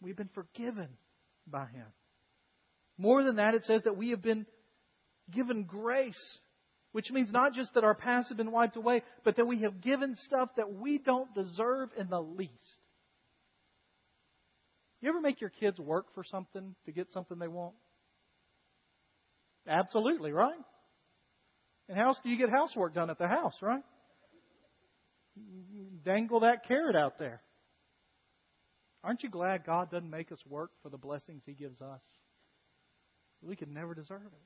We've 0.00 0.16
been 0.16 0.30
forgiven 0.34 0.88
by 1.46 1.66
Him. 1.66 1.86
More 2.98 3.24
than 3.24 3.36
that, 3.36 3.54
it 3.54 3.64
says 3.64 3.82
that 3.84 3.96
we 3.96 4.10
have 4.10 4.22
been 4.22 4.46
given 5.32 5.64
grace, 5.64 6.38
which 6.92 7.10
means 7.10 7.32
not 7.32 7.54
just 7.54 7.74
that 7.74 7.84
our 7.84 7.94
past 7.94 8.28
has 8.28 8.36
been 8.36 8.52
wiped 8.52 8.76
away, 8.76 9.02
but 9.24 9.36
that 9.36 9.46
we 9.46 9.62
have 9.62 9.80
given 9.80 10.14
stuff 10.16 10.50
that 10.56 10.72
we 10.72 10.98
don't 10.98 11.34
deserve 11.34 11.88
in 11.98 12.08
the 12.08 12.20
least. 12.20 12.52
You 15.00 15.08
ever 15.10 15.20
make 15.20 15.40
your 15.40 15.50
kids 15.50 15.78
work 15.78 16.06
for 16.14 16.24
something 16.24 16.74
to 16.86 16.92
get 16.92 17.10
something 17.12 17.38
they 17.38 17.48
want? 17.48 17.74
Absolutely, 19.66 20.32
right? 20.32 20.54
And 21.88 21.98
do 22.22 22.30
you 22.30 22.38
get 22.38 22.50
housework 22.50 22.94
done 22.94 23.10
at 23.10 23.18
the 23.18 23.28
house, 23.28 23.54
right? 23.60 23.82
Dangle 26.04 26.40
that 26.40 26.66
carrot 26.66 26.96
out 26.96 27.18
there. 27.18 27.40
Aren't 29.02 29.22
you 29.22 29.28
glad 29.28 29.66
God 29.66 29.90
doesn't 29.90 30.08
make 30.08 30.32
us 30.32 30.38
work 30.48 30.70
for 30.82 30.88
the 30.88 30.96
blessings 30.96 31.42
He 31.44 31.52
gives 31.52 31.80
us? 31.82 32.00
We 33.42 33.56
could 33.56 33.68
never 33.68 33.94
deserve 33.94 34.22
it. 34.24 34.40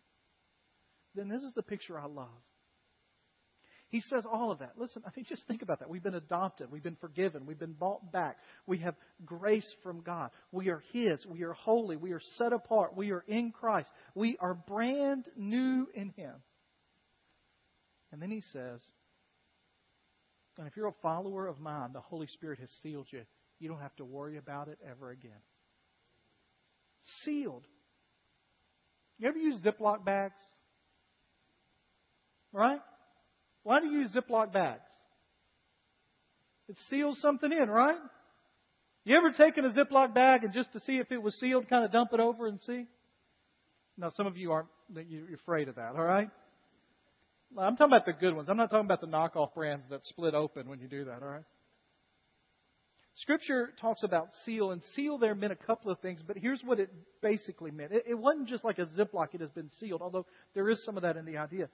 Then 1.15 1.29
this 1.29 1.43
is 1.43 1.53
the 1.55 1.63
picture 1.63 1.99
I 1.99 2.07
love. 2.07 2.27
He 3.91 4.01
says 4.01 4.25
all 4.31 4.51
of 4.51 4.59
that. 4.59 4.73
Listen, 4.77 5.03
I 5.07 5.11
mean, 5.17 5.25
just 5.27 5.47
think 5.47 5.63
about 5.63 5.79
that. 5.79 5.89
We've 5.89 6.03
been 6.03 6.15
adopted. 6.15 6.71
We've 6.71 6.83
been 6.83 6.99
forgiven. 7.01 7.47
We've 7.47 7.59
been 7.59 7.73
bought 7.73 8.13
back. 8.13 8.37
We 8.67 8.79
have 8.79 8.95
grace 9.25 9.69
from 9.83 10.03
God. 10.03 10.31
We 10.53 10.69
are 10.69 10.83
His. 10.93 11.25
We 11.27 11.43
are 11.45 11.55
holy. 11.55 11.97
We 11.97 12.13
are 12.13 12.21
set 12.37 12.53
apart. 12.53 12.97
We 12.97 13.13
are 13.13 13.25
in 13.27 13.51
Christ. 13.51 13.89
We 14.15 14.37
are 14.41 14.55
brand 14.55 15.25
new 15.37 15.87
in 15.95 16.11
Him. 16.11 16.35
And 18.13 18.21
then 18.21 18.31
He 18.31 18.43
says, 18.53 18.81
And 20.59 20.67
if 20.67 20.77
you're 20.77 20.89
a 20.89 20.95
follower 21.03 21.47
of 21.47 21.61
mine, 21.61 21.91
the 21.93 22.01
Holy 22.01 22.27
Spirit 22.27 22.59
has 22.61 22.71
sealed 22.83 23.07
you. 23.11 23.23
You 23.59 23.69
don't 23.69 23.81
have 23.81 23.97
to 23.97 24.05
worry 24.05 24.37
about 24.37 24.69
it 24.69 24.79
ever 24.89 25.11
again. 25.11 25.41
Sealed. 27.25 27.65
You 29.19 29.29
ever 29.29 29.39
use 29.39 29.61
Ziploc 29.63 30.05
bags? 30.05 30.35
Right? 32.53 32.81
Why 33.63 33.81
do 33.81 33.87
you 33.87 34.01
use 34.01 34.15
Ziploc 34.15 34.53
bags? 34.53 34.83
It 36.69 36.77
seals 36.89 37.19
something 37.21 37.51
in, 37.51 37.69
right? 37.69 37.99
You 39.05 39.17
ever 39.17 39.31
taken 39.31 39.65
a 39.65 39.71
Ziploc 39.71 40.15
bag 40.15 40.45
and 40.45 40.53
just 40.53 40.73
to 40.75 40.81
see 40.81 40.99
if 40.99 41.11
it 41.11 41.23
was 41.23 41.35
sealed, 41.41 41.69
kind 41.69 41.85
of 41.85 41.91
dump 41.91 42.11
it 42.13 42.21
over 42.21 42.47
and 42.47 42.61
see? 42.61 42.87
Now, 43.97 44.11
some 44.11 44.27
of 44.27 44.37
you 44.37 44.53
aren't, 44.53 44.69
you're 45.09 45.35
afraid 45.35 45.69
of 45.69 45.77
that, 45.77 45.97
all 45.97 46.05
right? 46.05 46.29
I'm 47.57 47.77
talking 47.77 47.93
about 47.93 48.07
the 48.07 48.13
good 48.13 48.35
ones. 48.35 48.49
I'm 48.49 48.57
not 48.57 48.71
talking 48.71 48.85
about 48.85 49.01
the 49.01 49.07
knockoff 49.07 49.55
brands 49.55 49.85
that 49.91 50.05
split 50.05 50.35
open 50.35 50.69
when 50.69 50.81
you 50.81 50.89
do 50.89 51.05
that, 51.07 51.23
all 51.23 51.29
right? 51.29 51.45
Scripture 53.17 53.71
talks 53.81 54.05
about 54.05 54.29
seal, 54.45 54.71
and 54.71 54.81
seal 54.95 55.19
there 55.19 55.35
meant 55.35 55.53
a 55.53 55.57
couple 55.57 55.91
of 55.91 55.99
things, 55.99 56.21
but 56.25 56.37
here's 56.37 56.61
what 56.63 56.79
it 56.79 56.89
basically 57.21 57.73
meant. 57.73 57.91
It, 57.91 58.05
it 58.11 58.15
wasn't 58.15 58.49
just 58.49 58.65
like 58.65 58.79
a 58.79 58.87
Ziploc, 58.87 59.35
it 59.35 59.41
has 59.41 59.51
been 59.51 59.71
sealed, 59.81 60.03
although 60.03 60.27
there 60.55 60.69
is 60.71 60.85
some 60.85 60.97
of 60.97 61.03
that 61.03 61.17
in 61.17 61.25
the 61.25 61.39
idea. 61.39 61.69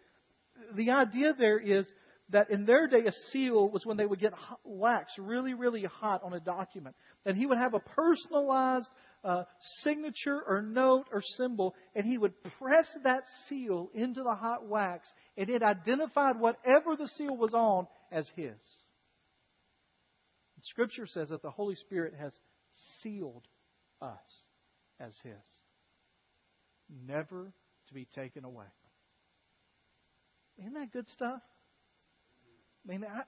The 0.75 0.91
idea 0.91 1.35
there 1.39 1.59
is 1.59 1.87
that 2.35 2.51
in 2.51 2.67
their 2.67 2.87
day, 2.87 3.07
a 3.07 3.13
seal 3.33 3.69
was 3.69 3.85
when 3.85 3.97
they 3.97 4.07
would 4.07 4.21
get 4.21 4.33
wax 4.63 5.13
really, 5.19 5.55
really 5.55 5.85
hot 6.01 6.23
on 6.23 6.35
a 6.35 6.41
document. 6.41 6.95
And 7.25 7.37
he 7.37 7.47
would 7.47 7.59
have 7.59 7.75
a 7.75 7.81
personalized 7.81 8.89
uh, 9.25 9.45
signature 9.83 10.41
or 10.47 10.63
note 10.63 11.07
or 11.13 11.23
symbol, 11.37 11.75
and 11.95 12.05
he 12.05 12.19
would 12.19 12.35
press 12.59 12.87
that 13.05 13.25
seal 13.49 13.91
into 13.95 14.23
the 14.23 14.35
hot 14.35 14.69
wax, 14.69 15.09
and 15.37 15.49
it 15.49 15.63
identified 15.63 16.39
whatever 16.39 16.97
the 16.97 17.09
seal 17.17 17.37
was 17.37 17.55
on 17.55 17.87
as 18.13 18.29
his. 18.37 18.55
Scripture 20.65 21.07
says 21.07 21.29
that 21.29 21.43
the 21.43 21.51
Holy 21.51 21.75
Spirit 21.75 22.15
has 22.19 22.33
sealed 23.03 23.47
us 24.01 24.19
as 25.01 25.13
His, 25.23 25.33
never 27.07 27.53
to 27.89 27.95
be 27.95 28.07
taken 28.15 28.45
away. 28.45 28.67
Isn't 30.59 30.75
that 30.75 30.93
good 30.93 31.09
stuff? 31.09 31.41
I 32.89 32.95
I, 32.95 33.23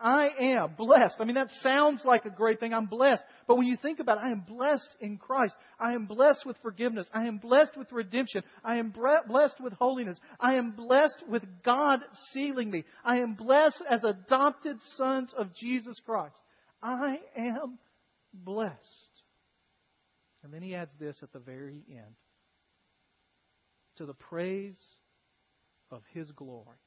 I 0.00 0.28
am 0.40 0.74
blessed. 0.78 1.16
I 1.20 1.24
mean, 1.24 1.34
that 1.34 1.50
sounds 1.62 2.02
like 2.06 2.24
a 2.24 2.30
great 2.30 2.58
thing. 2.58 2.72
I'm 2.72 2.86
blessed. 2.86 3.22
But 3.46 3.58
when 3.58 3.66
you 3.66 3.76
think 3.76 4.00
about 4.00 4.16
it, 4.16 4.24
I 4.24 4.30
am 4.30 4.44
blessed 4.48 4.96
in 4.98 5.18
Christ. 5.18 5.54
I 5.78 5.92
am 5.92 6.06
blessed 6.06 6.46
with 6.46 6.56
forgiveness. 6.62 7.06
I 7.12 7.26
am 7.26 7.36
blessed 7.36 7.76
with 7.76 7.92
redemption. 7.92 8.42
I 8.64 8.76
am 8.76 8.92
blessed 8.92 9.60
with 9.60 9.74
holiness. 9.74 10.18
I 10.38 10.54
am 10.54 10.70
blessed 10.70 11.22
with 11.28 11.42
God 11.62 12.00
sealing 12.32 12.70
me. 12.70 12.84
I 13.04 13.18
am 13.18 13.34
blessed 13.34 13.82
as 13.90 14.02
adopted 14.02 14.78
sons 14.96 15.34
of 15.36 15.54
Jesus 15.54 16.00
Christ. 16.06 16.36
I 16.82 17.18
am 17.36 17.78
blessed. 18.32 18.76
And 20.42 20.52
then 20.54 20.62
he 20.62 20.74
adds 20.74 20.92
this 20.98 21.18
at 21.22 21.30
the 21.32 21.40
very 21.40 21.82
end 21.90 22.16
to 23.96 24.06
the 24.06 24.14
praise 24.14 24.80
of 25.90 26.00
his 26.14 26.30
glory. 26.30 26.78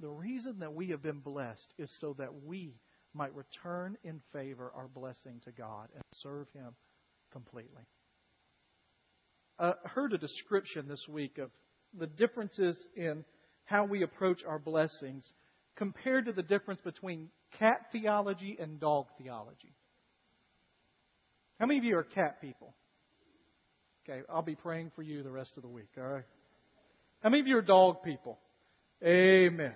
The 0.00 0.08
reason 0.08 0.60
that 0.60 0.74
we 0.74 0.88
have 0.90 1.02
been 1.02 1.20
blessed 1.20 1.74
is 1.78 1.90
so 2.00 2.14
that 2.18 2.44
we 2.44 2.74
might 3.14 3.34
return 3.34 3.96
in 4.04 4.20
favor 4.32 4.72
our 4.76 4.88
blessing 4.88 5.40
to 5.44 5.52
God 5.52 5.88
and 5.94 6.02
serve 6.22 6.46
him 6.54 6.74
completely. 7.32 7.82
Uh, 9.58 9.72
I 9.84 9.88
heard 9.88 10.12
a 10.12 10.18
description 10.18 10.86
this 10.86 11.04
week 11.08 11.38
of 11.38 11.50
the 11.98 12.06
differences 12.06 12.76
in 12.94 13.24
how 13.64 13.84
we 13.84 14.02
approach 14.02 14.42
our 14.46 14.58
blessings 14.58 15.24
compared 15.76 16.26
to 16.26 16.32
the 16.32 16.42
difference 16.42 16.80
between 16.84 17.28
cat 17.58 17.80
theology 17.90 18.56
and 18.60 18.78
dog 18.78 19.06
theology. 19.20 19.74
How 21.58 21.66
many 21.66 21.78
of 21.78 21.84
you 21.84 21.96
are 21.98 22.04
cat 22.04 22.40
people? 22.40 22.74
Okay, 24.08 24.22
I'll 24.32 24.42
be 24.42 24.54
praying 24.54 24.92
for 24.94 25.02
you 25.02 25.22
the 25.22 25.30
rest 25.30 25.52
of 25.56 25.62
the 25.62 25.68
week, 25.68 25.88
all 25.98 26.04
right? 26.04 26.24
How 27.20 27.30
many 27.30 27.40
of 27.40 27.46
you 27.48 27.58
are 27.58 27.62
dog 27.62 28.02
people? 28.04 28.38
Amen. 29.04 29.74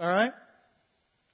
All 0.00 0.08
right? 0.08 0.32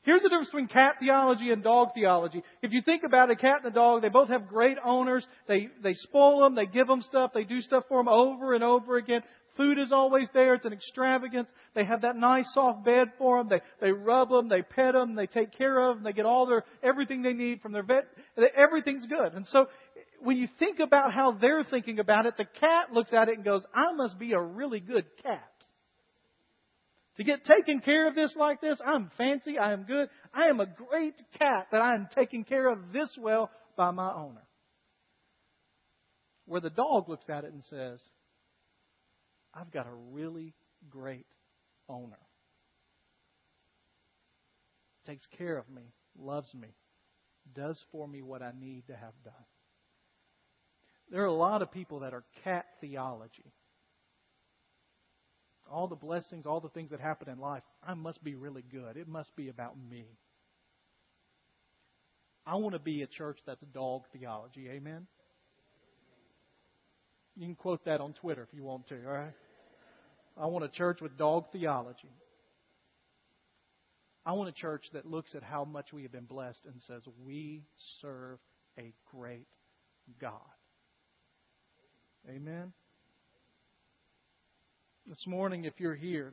Here's 0.03 0.23
the 0.23 0.31
difference 0.31 0.49
between 0.49 0.69
cat 0.69 0.97
theology 0.99 1.51
and 1.51 1.63
dog 1.63 1.89
theology. 1.95 2.43
If 2.63 2.73
you 2.73 2.81
think 2.81 3.03
about 3.05 3.31
a 3.31 3.37
cat 3.37 3.59
and 3.63 3.71
a 3.71 3.75
dog, 3.75 4.01
they 4.01 4.09
both 4.09 4.29
have 4.29 4.49
great 4.49 4.79
owners. 4.83 5.27
They, 5.47 5.69
they 5.83 5.93
spoil 5.93 6.41
them, 6.41 6.55
they 6.55 6.67
give 6.67 6.87
them 6.87 7.03
stuff, 7.03 7.33
they 7.35 7.45
do 7.45 7.61
stuff 7.61 7.85
for 7.89 7.99
them 7.99 8.09
over 8.09 8.55
and 8.55 8.65
over 8.65 8.97
again. 8.97 9.23
Food 9.57 9.79
is 9.79 9.93
always 9.93 10.29
there. 10.33 10.55
It's 10.55 10.65
an 10.65 10.73
extravagance. 10.73 11.51
They 11.75 11.85
have 11.85 12.03
that 12.03 12.17
nice 12.17 12.47
soft 12.55 12.83
bed 12.83 13.09
for 13.19 13.39
them. 13.39 13.49
They, 13.51 13.87
they 13.87 13.93
rub 13.93 14.31
them, 14.31 14.49
they 14.49 14.63
pet 14.63 14.95
them, 14.95 15.15
they 15.15 15.27
take 15.27 15.57
care 15.59 15.91
of 15.91 15.97
them, 15.97 16.05
they 16.05 16.13
get 16.13 16.25
all 16.25 16.47
their, 16.47 16.65
everything 16.83 17.23
they 17.23 17.35
need 17.35 17.61
from 17.61 17.73
their 17.73 17.83
vet. 17.83 18.07
Everything's 18.57 19.05
good. 19.07 19.35
And 19.35 19.47
so, 19.49 19.67
when 20.23 20.37
you 20.37 20.49
think 20.59 20.79
about 20.79 21.13
how 21.13 21.33
they're 21.33 21.65
thinking 21.65 21.99
about 21.99 22.27
it, 22.27 22.37
the 22.37 22.45
cat 22.45 22.93
looks 22.93 23.13
at 23.13 23.29
it 23.29 23.37
and 23.37 23.45
goes, 23.45 23.63
I 23.75 23.93
must 23.93 24.19
be 24.19 24.33
a 24.33 24.41
really 24.41 24.81
good 24.81 25.05
cat. 25.23 25.51
To 27.21 27.25
get 27.25 27.45
taken 27.45 27.81
care 27.81 28.09
of 28.09 28.15
this 28.15 28.35
like 28.35 28.63
this, 28.63 28.81
I'm 28.83 29.11
fancy, 29.19 29.59
I 29.59 29.75
am 29.75 29.83
good, 29.83 30.09
I 30.33 30.49
am 30.49 30.59
a 30.59 30.65
great 30.65 31.21
cat 31.39 31.67
that 31.71 31.83
I 31.83 31.95
am 31.95 32.09
taken 32.15 32.45
care 32.45 32.67
of 32.67 32.95
this 32.95 33.11
well 33.21 33.51
by 33.77 33.91
my 33.91 34.11
owner. 34.11 34.41
Where 36.47 36.63
the 36.63 36.71
dog 36.71 37.11
looks 37.11 37.29
at 37.29 37.45
it 37.45 37.53
and 37.53 37.63
says, 37.65 38.01
I've 39.53 39.71
got 39.71 39.87
a 39.87 39.95
really 40.13 40.55
great 40.89 41.27
owner. 41.91 42.17
Takes 45.05 45.27
care 45.37 45.59
of 45.59 45.69
me, 45.69 45.93
loves 46.19 46.55
me, 46.55 46.69
does 47.55 47.79
for 47.93 48.09
me 48.09 48.23
what 48.23 48.41
I 48.41 48.53
need 48.59 48.87
to 48.87 48.95
have 48.95 49.13
done. 49.23 49.35
There 51.11 51.21
are 51.21 51.27
a 51.27 51.35
lot 51.35 51.61
of 51.61 51.71
people 51.71 52.01
that 52.01 52.15
are 52.15 52.25
cat 52.45 52.65
theology. 52.81 53.53
All 55.71 55.87
the 55.87 55.97
blessings, 55.97 56.47
all 56.47 56.61
the 56.61 56.69
things 56.69 56.91
that 56.91 57.01
happen 57.01 57.29
in 57.29 57.39
life, 57.39 57.63
I 57.87 57.95
must 57.95 58.23
be 58.25 58.35
really 58.35 58.65
good. 58.73 58.97
It 58.97 59.07
must 59.07 59.35
be 59.37 59.49
about 59.49 59.77
me. 59.91 60.05
I 62.47 62.57
want 62.57 62.73
to 62.75 62.81
be 62.81 63.03
a 63.03 63.07
church 63.07 63.39
that's 63.47 63.63
dog 63.73 64.03
theology. 64.13 64.69
Amen? 64.69 65.07
You 67.37 67.47
can 67.47 67.55
quote 67.55 67.85
that 67.85 68.01
on 68.01 68.13
Twitter 68.15 68.43
if 68.43 68.55
you 68.55 68.65
want 68.65 68.89
to, 68.89 68.97
all 69.07 69.13
right? 69.13 69.33
I 70.37 70.47
want 70.47 70.65
a 70.65 70.69
church 70.69 71.01
with 71.01 71.17
dog 71.17 71.45
theology. 71.53 72.11
I 74.27 74.33
want 74.33 74.49
a 74.49 74.53
church 74.53 74.85
that 74.93 75.07
looks 75.07 75.35
at 75.35 75.43
how 75.43 75.65
much 75.65 75.93
we 75.93 76.03
have 76.03 76.13
been 76.13 76.25
blessed 76.25 76.67
and 76.67 76.81
says, 76.87 77.03
We 77.25 77.63
serve 78.01 78.39
a 78.79 78.93
great 79.11 79.49
God. 80.21 80.33
Amen. 82.29 82.73
This 85.07 85.27
morning, 85.27 85.65
if 85.65 85.75
you're 85.79 85.95
here, 85.95 86.33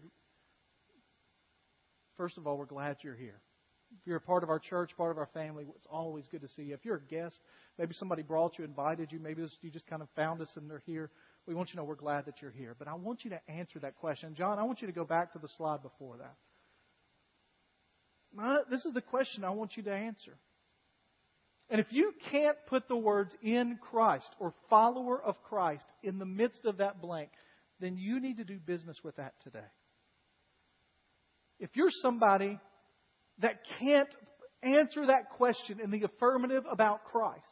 first 2.15 2.37
of 2.37 2.45
all, 2.45 2.57
we're 2.57 2.65
glad 2.65 2.97
you're 3.01 3.15
here. 3.15 3.39
If 3.91 4.05
you're 4.05 4.17
a 4.17 4.21
part 4.21 4.43
of 4.43 4.49
our 4.49 4.59
church, 4.59 4.91
part 4.97 5.11
of 5.11 5.17
our 5.17 5.29
family, 5.33 5.65
it's 5.75 5.87
always 5.89 6.25
good 6.29 6.41
to 6.41 6.47
see 6.49 6.63
you. 6.63 6.73
If 6.73 6.83
you're 6.83 6.97
a 6.97 7.01
guest, 7.01 7.37
maybe 7.79 7.93
somebody 7.93 8.21
brought 8.21 8.57
you, 8.59 8.65
invited 8.65 9.11
you, 9.11 9.19
maybe 9.19 9.47
you 9.61 9.71
just 9.71 9.87
kind 9.87 10.01
of 10.01 10.09
found 10.15 10.41
us 10.41 10.49
and 10.55 10.69
they're 10.69 10.83
here. 10.85 11.09
We 11.47 11.55
want 11.55 11.69
you 11.69 11.73
to 11.73 11.77
know 11.77 11.83
we're 11.85 11.95
glad 11.95 12.25
that 12.25 12.41
you're 12.41 12.51
here. 12.51 12.75
But 12.77 12.89
I 12.89 12.95
want 12.95 13.23
you 13.23 13.29
to 13.29 13.39
answer 13.49 13.79
that 13.79 13.95
question. 13.95 14.35
John, 14.37 14.59
I 14.59 14.63
want 14.63 14.81
you 14.81 14.87
to 14.87 14.93
go 14.93 15.05
back 15.05 15.31
to 15.33 15.39
the 15.39 15.47
slide 15.57 15.81
before 15.81 16.17
that. 16.17 16.35
this 18.69 18.83
is 18.83 18.93
the 18.93 19.01
question 19.01 19.45
I 19.45 19.51
want 19.51 19.77
you 19.77 19.83
to 19.83 19.93
answer. 19.93 20.37
And 21.69 21.79
if 21.79 21.87
you 21.89 22.13
can't 22.31 22.57
put 22.67 22.87
the 22.87 22.97
words 22.97 23.33
in 23.41 23.79
Christ 23.89 24.29
or 24.39 24.53
follower 24.69 25.21
of 25.21 25.41
Christ 25.43 25.85
in 26.03 26.19
the 26.19 26.25
midst 26.25 26.65
of 26.65 26.77
that 26.77 27.01
blank, 27.01 27.29
then 27.79 27.97
you 27.97 28.19
need 28.19 28.37
to 28.37 28.43
do 28.43 28.59
business 28.59 28.97
with 29.03 29.15
that 29.17 29.33
today. 29.43 29.59
If 31.59 31.69
you're 31.75 31.91
somebody 32.01 32.59
that 33.39 33.59
can't 33.79 34.09
answer 34.63 35.07
that 35.07 35.29
question 35.37 35.79
in 35.83 35.91
the 35.91 36.03
affirmative 36.03 36.63
about 36.71 37.03
Christ, 37.05 37.43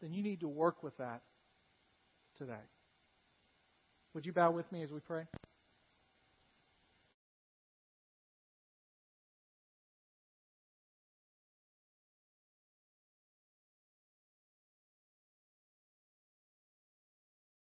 then 0.00 0.12
you 0.12 0.22
need 0.22 0.40
to 0.40 0.48
work 0.48 0.82
with 0.82 0.96
that 0.98 1.22
today. 2.36 2.54
Would 4.14 4.26
you 4.26 4.32
bow 4.32 4.50
with 4.50 4.70
me 4.72 4.82
as 4.82 4.90
we 4.90 5.00
pray? 5.00 5.24